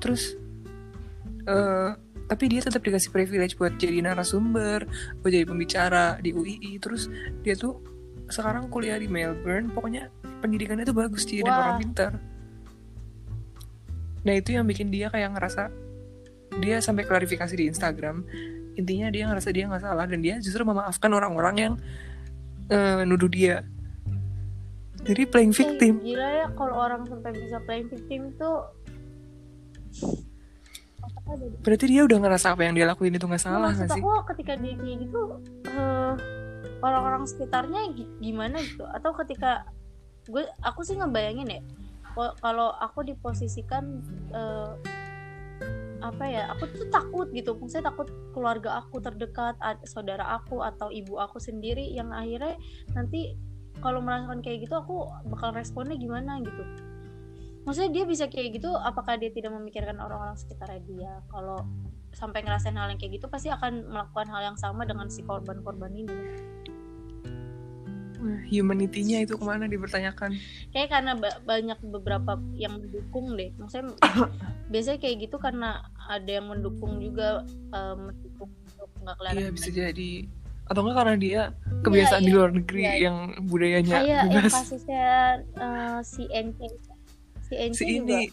Terus 0.00 0.36
eh 1.44 1.90
tapi 2.24 2.44
dia 2.48 2.60
tetap 2.64 2.80
dikasih 2.80 3.12
privilege 3.12 3.54
buat 3.60 3.76
jadi 3.76 4.00
narasumber 4.00 4.88
buat 5.20 5.30
jadi 5.32 5.44
pembicara 5.44 6.16
di 6.24 6.32
UII 6.32 6.80
terus 6.80 7.12
dia 7.44 7.52
tuh 7.52 7.94
sekarang 8.28 8.72
kuliah 8.72 8.96
di 8.96 9.08
Melbourne. 9.08 9.68
Pokoknya 9.72 10.08
pendidikannya 10.40 10.84
tuh 10.88 10.96
bagus 10.96 11.28
dia 11.28 11.44
dan 11.44 11.52
orang 11.52 11.80
pintar. 11.80 12.12
Nah 14.24 14.34
itu 14.34 14.56
yang 14.56 14.64
bikin 14.64 14.88
dia 14.88 15.12
kayak 15.12 15.36
ngerasa 15.36 15.68
dia 16.62 16.80
sampai 16.80 17.04
klarifikasi 17.04 17.52
di 17.52 17.68
Instagram. 17.68 18.24
Intinya 18.74 19.12
dia 19.12 19.28
ngerasa 19.28 19.48
dia 19.52 19.68
nggak 19.68 19.82
salah 19.84 20.06
dan 20.08 20.24
dia 20.24 20.40
justru 20.40 20.64
memaafkan 20.64 21.12
orang-orang 21.12 21.56
yang 21.60 21.74
eh, 22.72 23.02
nuduh 23.04 23.28
dia. 23.28 23.62
Jadi 25.04 25.28
playing 25.28 25.52
victim. 25.52 26.00
Eh, 26.00 26.16
gila 26.16 26.28
ya 26.32 26.46
kalau 26.56 26.74
orang 26.80 27.04
sampai 27.04 27.36
bisa 27.36 27.60
playing 27.68 27.92
victim 27.92 28.32
tuh 28.40 28.64
berarti 31.60 31.84
dia 31.88 32.02
udah 32.04 32.18
ngerasa 32.20 32.52
apa 32.52 32.62
yang 32.62 32.74
dia 32.76 32.84
lakuin 32.84 33.16
itu 33.16 33.24
nggak 33.24 33.40
salah 33.40 33.72
Maksud 33.72 33.80
nggak 33.80 33.96
sih? 33.96 34.02
aku 34.02 34.10
ketika 34.30 34.52
dia 34.56 34.74
kayak 34.76 34.96
gitu 35.02 35.20
eh, 35.66 36.12
orang-orang 36.78 37.24
sekitarnya 37.24 37.80
gi- 37.96 38.12
gimana 38.20 38.60
gitu? 38.60 38.84
Atau 38.84 39.16
ketika 39.16 39.64
gue 40.24 40.44
aku 40.60 40.84
sih 40.84 40.96
ngebayangin 40.96 41.48
ya 41.50 41.62
kalau 42.38 42.70
aku 42.76 43.02
diposisikan 43.02 44.04
eh, 44.30 44.72
apa 46.04 46.24
ya 46.28 46.52
aku 46.52 46.68
tuh 46.68 46.86
takut 46.88 47.32
gitu. 47.32 47.56
Maksudnya 47.56 47.88
takut 47.88 48.06
keluarga 48.30 48.78
aku 48.78 49.00
terdekat 49.00 49.56
saudara 49.82 50.36
aku 50.36 50.60
atau 50.60 50.92
ibu 50.92 51.16
aku 51.16 51.40
sendiri 51.40 51.88
yang 51.88 52.12
akhirnya 52.12 52.60
nanti 52.92 53.32
kalau 53.80 53.98
merasakan 53.98 54.38
kayak 54.38 54.68
gitu 54.68 54.76
aku 54.76 55.08
bakal 55.26 55.50
responnya 55.50 55.96
gimana 55.96 56.38
gitu 56.38 56.62
maksudnya 57.64 57.90
dia 57.90 58.04
bisa 58.04 58.24
kayak 58.28 58.60
gitu 58.60 58.70
apakah 58.72 59.16
dia 59.16 59.32
tidak 59.32 59.52
memikirkan 59.56 59.96
orang-orang 60.00 60.36
sekitarnya 60.36 60.80
dia? 60.84 61.12
Kalau 61.32 61.64
sampai 62.14 62.46
ngerasain 62.46 62.78
hal 62.78 62.94
yang 62.94 63.00
kayak 63.00 63.18
gitu 63.18 63.26
pasti 63.26 63.50
akan 63.50 63.90
melakukan 63.90 64.28
hal 64.30 64.54
yang 64.54 64.58
sama 64.60 64.86
dengan 64.86 65.10
si 65.10 65.26
korban-korban 65.26 65.90
ini. 65.92 66.16
Wah, 68.24 68.40
humanity-nya 68.48 69.28
itu 69.28 69.36
ke 69.36 69.44
mana 69.44 69.68
dipertanyakan? 69.68 70.32
Kayak 70.72 70.88
karena 70.96 71.12
ba- 71.18 71.40
banyak 71.44 71.76
beberapa 71.92 72.40
yang 72.56 72.80
mendukung 72.80 73.36
deh. 73.36 73.52
Maksudnya 73.60 73.92
biasanya 74.72 74.98
kayak 75.02 75.16
gitu 75.28 75.36
karena 75.36 75.84
ada 76.08 76.30
yang 76.30 76.48
mendukung 76.48 77.04
juga 77.04 77.44
eh, 77.50 77.94
mendukung 77.98 78.48
untuk 78.48 78.88
nggak 79.04 79.16
kelihatan 79.20 79.40
iya 79.44 79.48
bisa 79.52 79.68
jadi. 79.68 80.12
Atau 80.64 80.80
enggak 80.80 80.96
karena 81.04 81.16
dia 81.20 81.40
kebiasaan 81.84 82.22
iya, 82.24 82.28
di 82.28 82.32
luar 82.32 82.50
negeri 82.56 82.82
iya. 82.88 82.94
yang 82.96 83.16
budayanya 83.44 83.96
kayak 84.00 84.22
yang 84.32 84.48
kasusnya 84.48 85.08
eh, 85.60 85.98
si 86.00 86.24
NK 86.32 86.60
si 87.72 87.74
si 87.74 87.84
juga 87.98 88.18
ini 88.18 88.26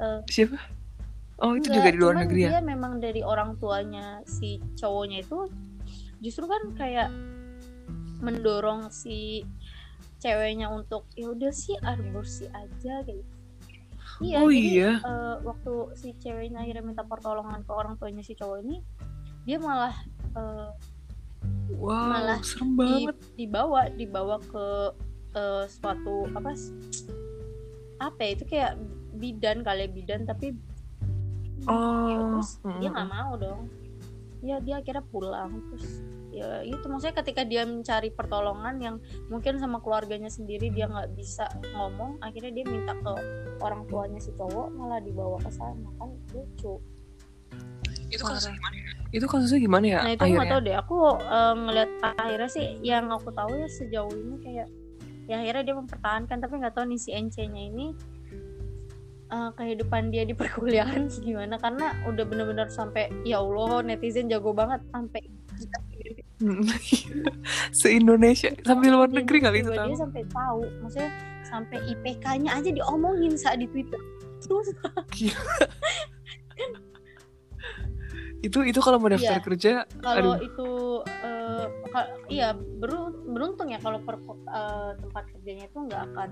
eh, 0.00 0.20
siapa 0.26 0.58
Oh 1.38 1.54
itu 1.54 1.70
Enggak, 1.70 1.78
juga 1.78 1.90
di 1.94 1.98
luar 2.02 2.16
negeri 2.18 2.40
ya? 2.42 2.50
dia 2.50 2.60
memang 2.66 2.98
dari 2.98 3.22
orang 3.22 3.54
tuanya 3.62 4.18
si 4.26 4.58
cowoknya 4.74 5.22
itu 5.22 5.46
justru 6.18 6.50
kan 6.50 6.74
kayak 6.74 7.14
mendorong 8.18 8.90
si 8.90 9.46
ceweknya 10.18 10.66
untuk 10.66 11.06
ya 11.14 11.30
udah 11.30 11.54
sih 11.54 11.78
aborsi 11.78 12.50
aja 12.50 13.06
kayak 13.06 13.22
gitu. 13.22 13.34
Iya, 14.18 14.38
Oh 14.42 14.50
jadi 14.50 14.70
iya. 14.74 14.92
eh, 14.98 15.36
waktu 15.46 15.72
si 15.94 16.10
ceweknya 16.18 16.66
akhirnya 16.66 16.82
minta 16.82 17.06
pertolongan 17.06 17.62
ke 17.62 17.70
orang 17.70 17.94
tuanya 18.02 18.26
si 18.26 18.34
cowok 18.34 18.58
ini, 18.66 18.82
dia 19.46 19.62
malah 19.62 19.94
eh, 20.34 20.70
Wow, 21.70 22.10
malah 22.10 22.42
serem 22.42 22.74
di- 22.74 23.06
banget. 23.06 23.14
dibawa 23.38 23.80
dibawa 23.94 24.36
ke 24.42 24.66
eh, 25.38 25.64
suatu 25.70 26.26
apa 26.34 26.50
apa 27.98 28.20
ya, 28.22 28.30
itu 28.34 28.44
kayak 28.46 28.72
bidan 29.18 29.66
kali 29.66 29.86
ya, 29.86 29.90
bidan 29.90 30.20
tapi 30.26 30.54
ya, 31.66 31.70
Oh, 31.70 32.38
terus 32.38 32.62
dia 32.78 32.88
mm, 32.88 32.94
nggak 32.94 33.10
mau 33.10 33.32
dong. 33.34 33.60
Ya 34.38 34.62
dia 34.62 34.78
akhirnya 34.78 35.02
pulang 35.10 35.58
terus 35.74 35.98
ya 36.28 36.60
itu 36.60 36.84
maksudnya 36.86 37.16
ketika 37.24 37.42
dia 37.42 37.64
mencari 37.64 38.12
pertolongan 38.12 38.76
yang 38.78 38.96
mungkin 39.32 39.56
sama 39.56 39.80
keluarganya 39.80 40.28
sendiri 40.28 40.68
dia 40.68 40.86
nggak 40.86 41.16
bisa 41.16 41.48
ngomong 41.72 42.20
akhirnya 42.20 42.52
dia 42.52 42.64
minta 42.68 42.92
ke 42.94 43.12
orang 43.64 43.82
tuanya 43.88 44.20
si 44.20 44.30
cowok 44.36 44.68
malah 44.76 45.00
dibawa 45.00 45.40
ke 45.40 45.50
sana 45.50 45.88
kan 45.98 46.10
lucu. 46.30 46.78
Itu 48.08 48.24
kasusnya 48.24 48.56
gimana 48.56 48.76
ya? 48.76 48.92
Itu 49.08 49.26
kasusnya 49.28 49.60
gimana 49.60 49.86
ya? 49.88 49.98
nah 50.04 50.12
itu 50.12 50.22
aku 50.24 50.32
nggak 50.36 50.52
tahu 50.52 50.60
deh 50.62 50.76
aku 50.76 50.96
eh, 51.16 51.54
ngeliat 51.58 51.90
akhirnya 52.04 52.50
sih 52.52 52.66
yang 52.84 53.04
aku 53.08 53.28
tahu 53.32 53.52
ya 53.56 53.68
sejauh 53.68 54.12
ini 54.12 54.36
kayak 54.44 54.68
ya 55.28 55.38
akhirnya 55.38 55.62
dia 55.62 55.76
mempertahankan 55.76 56.36
tapi 56.40 56.54
nggak 56.58 56.72
tahu 56.74 56.88
nih 56.88 56.98
si 56.98 57.12
NC-nya 57.12 57.62
ini 57.68 57.86
eh, 59.28 59.50
kehidupan 59.54 60.08
dia 60.08 60.24
di 60.24 60.32
perkuliahan 60.32 61.12
gimana? 61.20 61.60
Karena 61.60 61.92
udah 62.08 62.24
bener-bener 62.24 62.72
sampai 62.72 63.12
ya 63.28 63.44
Allah 63.44 63.84
netizen 63.84 64.32
jago 64.32 64.56
banget 64.56 64.80
sampai 64.88 65.20
Se 67.74 67.88
Indonesia 67.98 68.48
sampai 68.62 68.88
luar 68.94 69.10
Iya, 69.10 69.16
negeri 69.20 69.38
kali 69.42 69.56
itu 69.60 69.74
dia 69.74 69.98
sampai 69.98 70.22
tahu. 70.30 70.62
Maksudnya 70.80 71.10
sampai 71.44 71.78
IPK-nya 71.82 72.50
aja 72.62 72.70
diomongin 72.70 73.34
saat 73.34 73.58
di 73.58 73.66
Twitter. 73.66 73.98
Itu 78.38 78.62
itu 78.62 78.78
kalau 78.78 79.02
mau 79.02 79.10
daftar 79.10 79.42
Iya. 79.42 79.42
kerja, 79.42 79.72
kalau 79.98 80.38
Aduh. 80.38 80.46
itu 80.46 80.68
eh, 81.26 81.37
ka- 81.88 82.10
iya 82.26 82.48
beru- 82.52 83.22
beruntung 83.26 83.68
ya 83.68 83.78
kalau 83.78 83.98
per- 83.98 84.20
eh, 84.46 84.90
tempat 84.96 85.24
kerjanya 85.30 85.64
itu 85.66 85.78
nggak 85.80 86.02
akan 86.08 86.30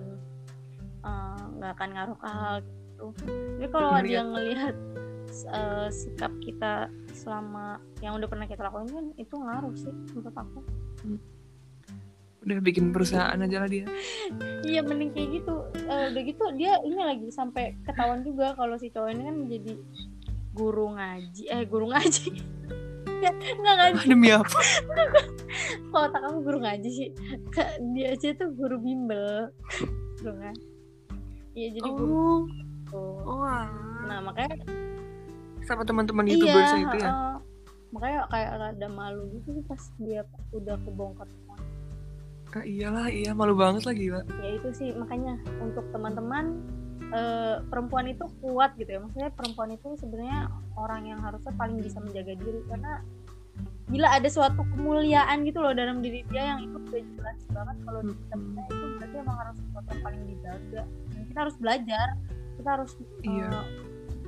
eh, 1.02 1.42
nggak 1.56 1.72
akan 1.72 1.88
ngaruh 1.92 2.16
ke 2.16 2.28
hal 2.28 2.54
gitu 2.60 3.06
tapi 3.56 3.66
kalau 3.68 3.88
Ngeliat. 3.92 4.06
dia 4.06 4.22
ngelihat 4.22 4.76
eh, 5.48 5.88
sikap 5.90 6.32
kita 6.40 6.72
selama 7.12 7.76
yang 7.98 8.14
udah 8.14 8.24
pernah 8.24 8.44
kita 8.44 8.62
lakuin 8.62 8.88
kan 8.88 9.06
itu 9.14 9.34
ngaruh 9.34 9.74
sih 9.74 9.92
menurut 10.12 10.32
aku 10.32 10.60
udah 12.46 12.62
bikin 12.62 12.94
perusahaan 12.94 13.34
aja 13.34 13.58
lah 13.58 13.66
dia. 13.66 13.82
iya 14.70 14.78
mending 14.78 15.10
kayak 15.10 15.42
gitu 15.42 15.54
Eh, 15.76 16.04
udah 16.10 16.22
gitu 16.24 16.44
dia 16.54 16.78
ini 16.82 16.98
lagi 16.98 17.26
sampai 17.28 17.74
ketahuan 17.82 18.22
juga 18.22 18.54
kalau 18.54 18.74
si 18.74 18.86
cowok 18.88 19.10
ini 19.10 19.22
kan 19.22 19.36
jadi 19.46 19.72
guru 20.50 20.94
ngaji 20.94 21.42
eh 21.46 21.62
guru 21.64 21.90
ngaji 21.90 22.26
nggak 23.56 23.74
ngaji 23.76 24.02
Demi 24.06 24.28
apa? 24.30 24.58
otak 25.96 26.20
kamu 26.20 26.38
guru 26.44 26.58
ngaji 26.60 26.88
sih 26.92 27.08
dia 27.92 28.12
aja 28.12 28.28
tuh 28.36 28.52
guru 28.52 28.76
bimbel 28.76 29.48
guru 30.20 30.32
ngaji 30.36 30.64
iya 31.54 31.68
jadi 31.72 31.88
guru 31.88 32.12
Oh, 32.14 32.38
gitu. 32.46 33.02
oh 33.26 33.42
alah. 33.42 33.66
nah 34.06 34.18
makanya 34.22 34.62
sama 35.64 35.82
teman-teman 35.82 36.22
iya 36.28 36.38
youtuber 36.38 36.62
itu 36.78 36.96
ya. 37.02 37.10
heeh. 37.10 37.34
makanya 37.90 38.18
kayak 38.30 38.50
rada 38.54 38.88
malu 38.88 39.22
gitu 39.34 39.48
sih 39.52 39.64
pas 39.66 39.82
dia 39.98 40.22
udah 40.52 40.76
kebongkar 40.84 41.26
semua 41.26 41.56
Ah, 42.56 42.64
iyalah, 42.64 43.12
iya 43.12 43.36
malu 43.36 43.52
banget 43.52 43.84
lah 43.84 43.92
gila. 43.92 44.20
ya 44.40 44.48
itu 44.56 44.68
sih 44.72 44.88
makanya 44.96 45.36
untuk 45.60 45.84
teman-teman 45.92 46.56
eh, 47.08 47.56
perempuan 47.62 48.06
itu 48.06 48.24
kuat 48.40 48.74
gitu 48.74 48.90
ya. 48.90 49.00
Maksudnya 49.00 49.30
perempuan 49.30 49.70
itu 49.70 49.94
sebenarnya 49.96 50.48
orang 50.74 51.02
yang 51.06 51.20
harusnya 51.20 51.52
paling 51.54 51.78
bisa 51.78 51.98
menjaga 51.98 52.34
diri. 52.34 52.60
Karena 52.66 53.02
bila 53.86 54.10
ada 54.10 54.26
suatu 54.26 54.66
kemuliaan 54.74 55.46
gitu 55.46 55.62
loh 55.62 55.70
dalam 55.70 56.02
diri 56.02 56.26
dia 56.26 56.54
yang 56.54 56.66
itu 56.66 56.76
udah 56.76 57.02
jelas 57.14 57.38
banget 57.48 57.76
kalau 57.86 58.00
di 58.02 58.12
kita 58.12 58.34
Hmm. 58.34 58.58
itu 58.58 58.84
berarti 58.98 59.16
emang 59.16 59.36
harus 59.38 59.56
sesuatu 59.56 59.88
yang 59.88 60.02
paling 60.02 60.22
dijaga. 60.26 60.82
Dan 61.12 61.22
kita 61.24 61.38
harus 61.40 61.56
belajar. 61.56 62.06
Kita 62.56 62.68
harus 62.72 62.92
eh, 62.96 63.28
Iya. 63.28 63.50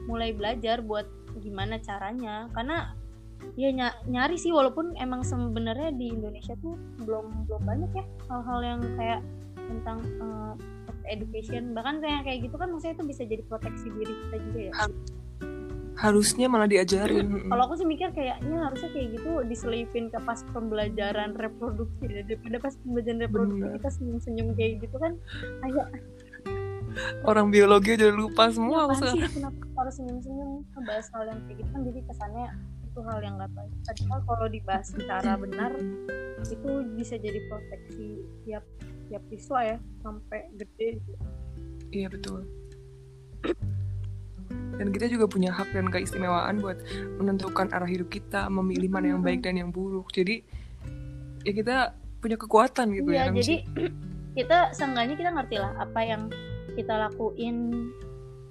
mulai 0.04 0.30
belajar 0.32 0.76
buat 0.80 1.06
gimana 1.38 1.76
caranya. 1.78 2.48
Karena 2.50 2.94
ya 3.54 3.70
ny- 3.70 3.98
nyari 4.08 4.34
sih 4.34 4.50
walaupun 4.50 4.96
emang 4.96 5.22
sebenarnya 5.22 5.94
di 5.94 6.10
Indonesia 6.10 6.58
tuh 6.58 6.74
belum 6.98 7.46
belum 7.46 7.62
banyak 7.62 7.90
ya 7.92 8.04
hal-hal 8.26 8.60
yang 8.60 8.80
kayak 8.96 9.20
tentang 9.56 9.98
eh, 10.02 10.52
education 11.10 11.72
bahkan 11.72 11.98
kayak 11.98 12.20
kayak 12.22 12.38
gitu 12.42 12.54
kan 12.54 12.68
maksudnya 12.68 12.94
itu 12.94 13.04
bisa 13.06 13.22
jadi 13.24 13.42
proteksi 13.44 13.86
diri 13.90 14.14
kita 14.18 14.36
juga 14.42 14.60
ya 14.60 14.72
Harusnya 15.98 16.46
malah 16.46 16.70
diajarin. 16.70 17.50
kalau 17.50 17.66
aku 17.66 17.74
sih 17.74 17.82
mikir 17.82 18.14
kayaknya 18.14 18.54
harusnya 18.62 18.86
kayak 18.88 19.18
gitu 19.18 19.42
diselipin 19.44 20.06
ke 20.06 20.18
pas 20.22 20.38
pembelajaran 20.48 21.34
reproduksi 21.34 22.06
ya. 22.06 22.22
daripada 22.22 22.62
pas 22.62 22.74
pembelajaran 22.78 23.18
reproduksi 23.20 23.58
Bener. 23.58 23.74
kita 23.76 23.88
senyum-senyum 23.92 24.48
kayak 24.54 24.72
gitu 24.78 24.96
kan 24.96 25.12
kayak 25.60 25.86
Orang 27.22 27.50
biologi 27.50 27.94
udah 27.94 28.10
lupa 28.10 28.46
semua 28.48 28.86
apaan 28.86 28.94
sekarang. 28.96 29.14
sih 29.18 29.34
kenapa 29.34 29.58
harus 29.76 29.94
senyum-senyum 29.96 30.50
ngebahas 30.68 31.06
hal 31.10 31.22
yang 31.26 31.40
kayak 31.44 31.56
gitu 31.58 31.70
kan 31.70 31.80
jadi 31.82 32.00
kesannya 32.06 32.46
itu 32.98 33.06
hal 33.06 33.22
yang 33.22 33.38
nggak 33.38 33.54
baik 33.54 33.74
padahal 33.86 34.20
kalau 34.26 34.46
dibahas 34.50 34.86
secara 34.90 35.38
benar 35.38 35.70
itu 36.42 36.70
bisa 36.98 37.14
jadi 37.14 37.38
proteksi 37.46 38.26
tiap 38.42 38.66
tiap 39.06 39.22
siswa 39.30 39.58
ya 39.62 39.78
sampai 40.02 40.50
gede 40.58 40.98
gitu. 40.98 41.24
Iya 41.94 42.10
betul. 42.10 42.42
Dan 44.82 44.90
kita 44.90 45.06
juga 45.06 45.30
punya 45.30 45.54
hak 45.54 45.70
dan 45.74 45.86
keistimewaan 45.94 46.58
buat 46.58 46.78
menentukan 47.22 47.70
arah 47.70 47.86
hidup 47.86 48.10
kita, 48.10 48.50
memilih 48.50 48.90
mana 48.90 49.14
yang 49.14 49.22
baik 49.22 49.46
dan 49.46 49.58
yang 49.58 49.70
buruk. 49.70 50.10
Jadi 50.10 50.42
ya 51.46 51.52
kita 51.54 51.76
punya 52.18 52.34
kekuatan 52.34 52.98
gitu 52.98 53.14
Iya, 53.14 53.30
ya. 53.30 53.34
jadi 53.38 53.56
kita 54.42 54.74
seenggaknya 54.74 55.14
kita 55.14 55.30
ngerti 55.38 55.56
lah 55.62 55.72
apa 55.78 56.00
yang 56.02 56.22
kita 56.74 56.94
lakuin 57.06 57.90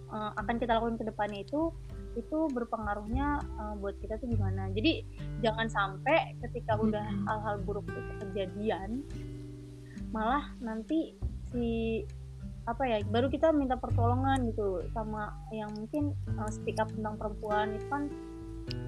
eh, 0.07 0.31
akan 0.39 0.55
kita 0.55 0.79
lakuin 0.79 0.95
ke 0.95 1.03
depannya 1.03 1.43
itu 1.43 1.75
itu 2.17 2.49
berpengaruhnya 2.51 3.39
eh, 3.41 3.73
buat 3.77 3.95
kita 4.01 4.17
tuh 4.17 4.27
gimana. 4.33 4.73
Jadi 4.73 5.05
jangan 5.45 5.69
sampai 5.69 6.33
ketika 6.41 6.75
udah 6.81 7.05
hal-hal 7.29 7.61
buruk 7.61 7.85
itu 7.87 8.13
kejadian 8.25 9.05
malah 10.11 10.55
nanti 10.63 11.13
si 11.51 12.01
apa 12.67 12.83
ya 12.83 12.99
baru 13.07 13.31
kita 13.31 13.55
minta 13.55 13.79
pertolongan 13.79 14.43
gitu 14.51 14.83
sama 14.91 15.31
yang 15.55 15.71
mungkin 15.71 16.11
eh, 16.11 16.51
speak 16.51 16.79
up 16.83 16.91
tentang 16.91 17.15
perempuan 17.15 17.71
itu 17.75 17.87
kan 17.87 18.11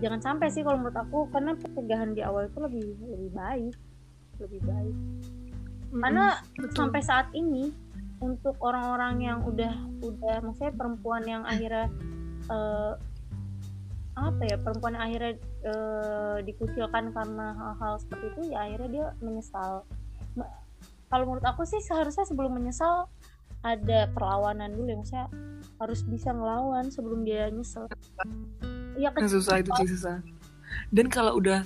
jangan 0.03 0.19
sampai 0.19 0.51
sih 0.51 0.67
kalau 0.67 0.83
menurut 0.83 0.99
aku 0.99 1.31
karena 1.31 1.55
pencegahan 1.55 2.11
di 2.11 2.19
awal 2.19 2.51
itu 2.51 2.59
lebih 2.59 2.83
lebih 3.07 3.31
baik 3.31 3.75
lebih 4.43 4.61
baik 4.67 4.95
karena 5.89 6.25
Betul. 6.59 6.75
sampai 6.75 7.01
saat 7.01 7.27
ini 7.31 7.71
untuk 8.19 8.59
orang-orang 8.59 9.23
yang 9.23 9.39
udah 9.47 9.73
udah 10.03 10.43
maksudnya 10.43 10.75
perempuan 10.75 11.23
yang 11.23 11.43
akhirnya 11.47 11.87
eh, 12.51 12.93
apa 14.21 14.43
ya 14.43 14.55
perempuan 14.59 14.93
yang 14.95 15.05
akhirnya 15.05 15.33
eh, 15.63 16.37
dikucilkan 16.43 17.11
karena 17.11 17.47
hal-hal 17.55 17.93
seperti 17.99 18.25
itu 18.31 18.41
ya 18.51 18.67
akhirnya 18.67 18.89
dia 18.89 19.05
menyesal 19.19 19.83
Ma- 20.35 20.51
kalau 21.07 21.23
menurut 21.25 21.45
aku 21.45 21.63
sih 21.63 21.79
seharusnya 21.79 22.27
sebelum 22.27 22.53
menyesal 22.53 23.07
ada 23.59 24.07
perlawanan 24.11 24.71
dulu 24.71 24.87
ya 24.87 24.97
maksudnya 24.97 25.27
harus 25.79 25.99
bisa 26.03 26.29
ngelawan 26.31 26.87
sebelum 26.87 27.23
dia 27.23 27.47
nyesel 27.49 27.87
Iya 28.95 29.15
Yang 29.15 29.31
susah 29.39 29.63
itu 29.63 29.71
sih 29.79 29.89
susah. 29.95 30.19
Dan 30.91 31.07
kalau 31.07 31.39
udah 31.39 31.63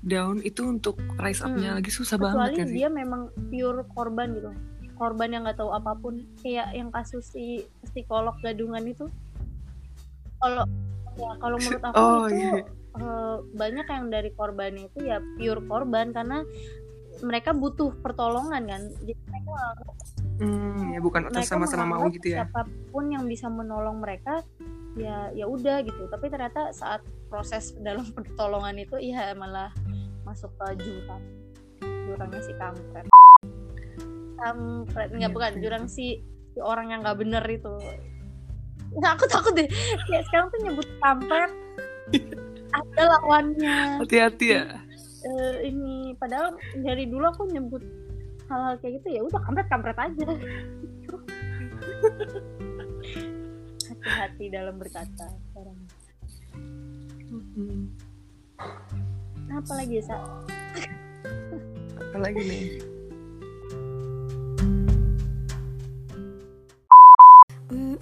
down 0.00 0.38
itu 0.40 0.62
untuk 0.64 0.94
rise 1.18 1.42
up-nya 1.42 1.74
Hmm. 1.74 1.78
lagi 1.80 1.90
susah 1.90 2.14
kecuali 2.14 2.34
banget 2.36 2.50
ya 2.54 2.64
sih. 2.66 2.76
dia 2.76 2.88
memang 2.92 3.20
pure 3.48 3.82
korban 3.90 4.28
gitu 4.36 4.50
korban 4.94 5.28
yang 5.32 5.42
nggak 5.42 5.58
tahu 5.58 5.74
apa 5.74 5.96
pun 5.98 6.22
kayak 6.38 6.70
yang 6.70 6.92
kasus 6.92 7.26
si 7.26 7.66
psikolog 7.82 8.36
gadungan 8.38 8.84
itu 8.84 9.10
kalau 10.38 10.62
ya 11.14 11.30
kalau 11.38 11.56
menurut 11.56 11.82
aku 11.82 11.96
Oh, 11.96 12.26
itu 12.26 12.36
iya. 12.36 12.52
eh, 12.94 13.36
banyak 13.52 13.86
yang 13.86 14.04
dari 14.08 14.30
korbannya 14.30 14.84
itu 14.86 14.98
ya 15.02 15.18
pure 15.34 15.62
korban 15.62 16.10
karena 16.10 16.42
mereka 17.20 17.50
butuh 17.52 17.94
pertolongan 17.96 18.62
kan 18.64 18.82
jadi 18.98 19.12
mereka 19.24 19.52
Hmm, 20.34 20.90
ya 20.90 20.98
bukan 20.98 21.30
atas 21.30 21.46
sama-sama 21.46 21.94
mau 21.94 22.10
gitu 22.10 22.26
ya. 22.28 22.42
siapa 22.42 22.66
pun 22.90 23.06
yang 23.06 23.22
bisa 23.24 23.46
menolong 23.46 24.02
mereka 24.02 24.42
ya 24.94 25.30
ya 25.30 25.46
udah 25.46 25.78
gitu 25.80 26.10
tapi 26.10 26.26
ternyata 26.26 26.70
saat 26.70 26.98
proses 27.26 27.70
dalam 27.78 28.02
pertolongan 28.18 28.74
itu 28.76 28.98
ya 28.98 29.30
malah 29.32 29.70
masuk 30.24 30.50
ke 30.58 30.82
jurang 30.82 31.22
jurangnya 31.80 32.40
si 32.40 32.52
kampret 32.52 33.06
kampret 34.36 35.08
nggak 35.12 35.22
Iya, 35.22 35.30
bukan 35.30 35.52
iya. 35.52 35.60
jurang 35.62 35.84
si 35.86 36.18
si 36.50 36.58
orang 36.58 36.90
yang 36.90 37.00
nggak 37.02 37.18
bener 37.18 37.44
itu 37.46 37.74
Nggak, 38.94 39.12
aku 39.18 39.24
takut 39.26 39.52
deh. 39.58 39.68
Kayak 40.06 40.24
sekarang 40.30 40.46
tuh 40.50 40.60
nyebut 40.62 40.88
kampret 41.02 41.50
ada 42.74 43.02
lawannya. 43.18 44.02
Hati-hati 44.02 44.46
ya. 44.50 44.64
Eh, 45.24 45.72
ini 45.72 46.12
padahal 46.20 46.58
dari 46.84 47.08
dulu 47.08 47.24
aku 47.24 47.48
nyebut 47.48 47.80
hal-hal 48.50 48.76
kayak 48.84 49.00
gitu 49.00 49.08
ya 49.16 49.20
udah 49.24 49.40
kampret 49.40 49.66
kampret 49.72 49.96
aja. 49.96 50.26
Hati-hati 53.88 54.44
dalam 54.52 54.76
berkata 54.76 55.26
sekarang. 55.50 55.78
Hmm. 57.34 57.90
apa 59.50 59.72
lagi 59.74 59.98
sa? 60.02 60.18
Apa 61.98 62.18
lagi 62.22 62.42
nih 62.46 62.93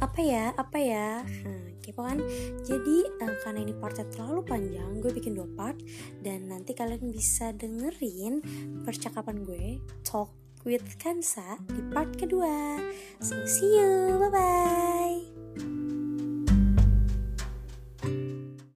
apa 0.03 0.19
ya? 0.19 0.51
Apa 0.59 0.79
ya? 0.83 1.23
Nah, 1.23 1.79
kepo 1.79 2.03
kan. 2.03 2.19
Jadi 2.67 3.07
eh, 3.07 3.35
karena 3.47 3.63
ini 3.63 3.75
partnya 3.79 4.07
terlalu 4.11 4.43
panjang 4.43 4.99
gue 4.99 5.15
bikin 5.15 5.39
dua 5.39 5.47
part 5.55 5.79
dan 6.19 6.51
nanti 6.51 6.75
kalian 6.75 7.15
bisa 7.15 7.55
dengerin 7.55 8.43
percakapan 8.83 9.47
gue 9.47 9.79
talk 10.03 10.35
with 10.67 10.99
Kansa 10.99 11.63
di 11.71 11.81
part 11.95 12.19
kedua. 12.19 12.83
So 13.23 13.39
see 13.47 13.79
you. 13.79 14.19
Bye 14.19 14.31
bye 14.35 15.82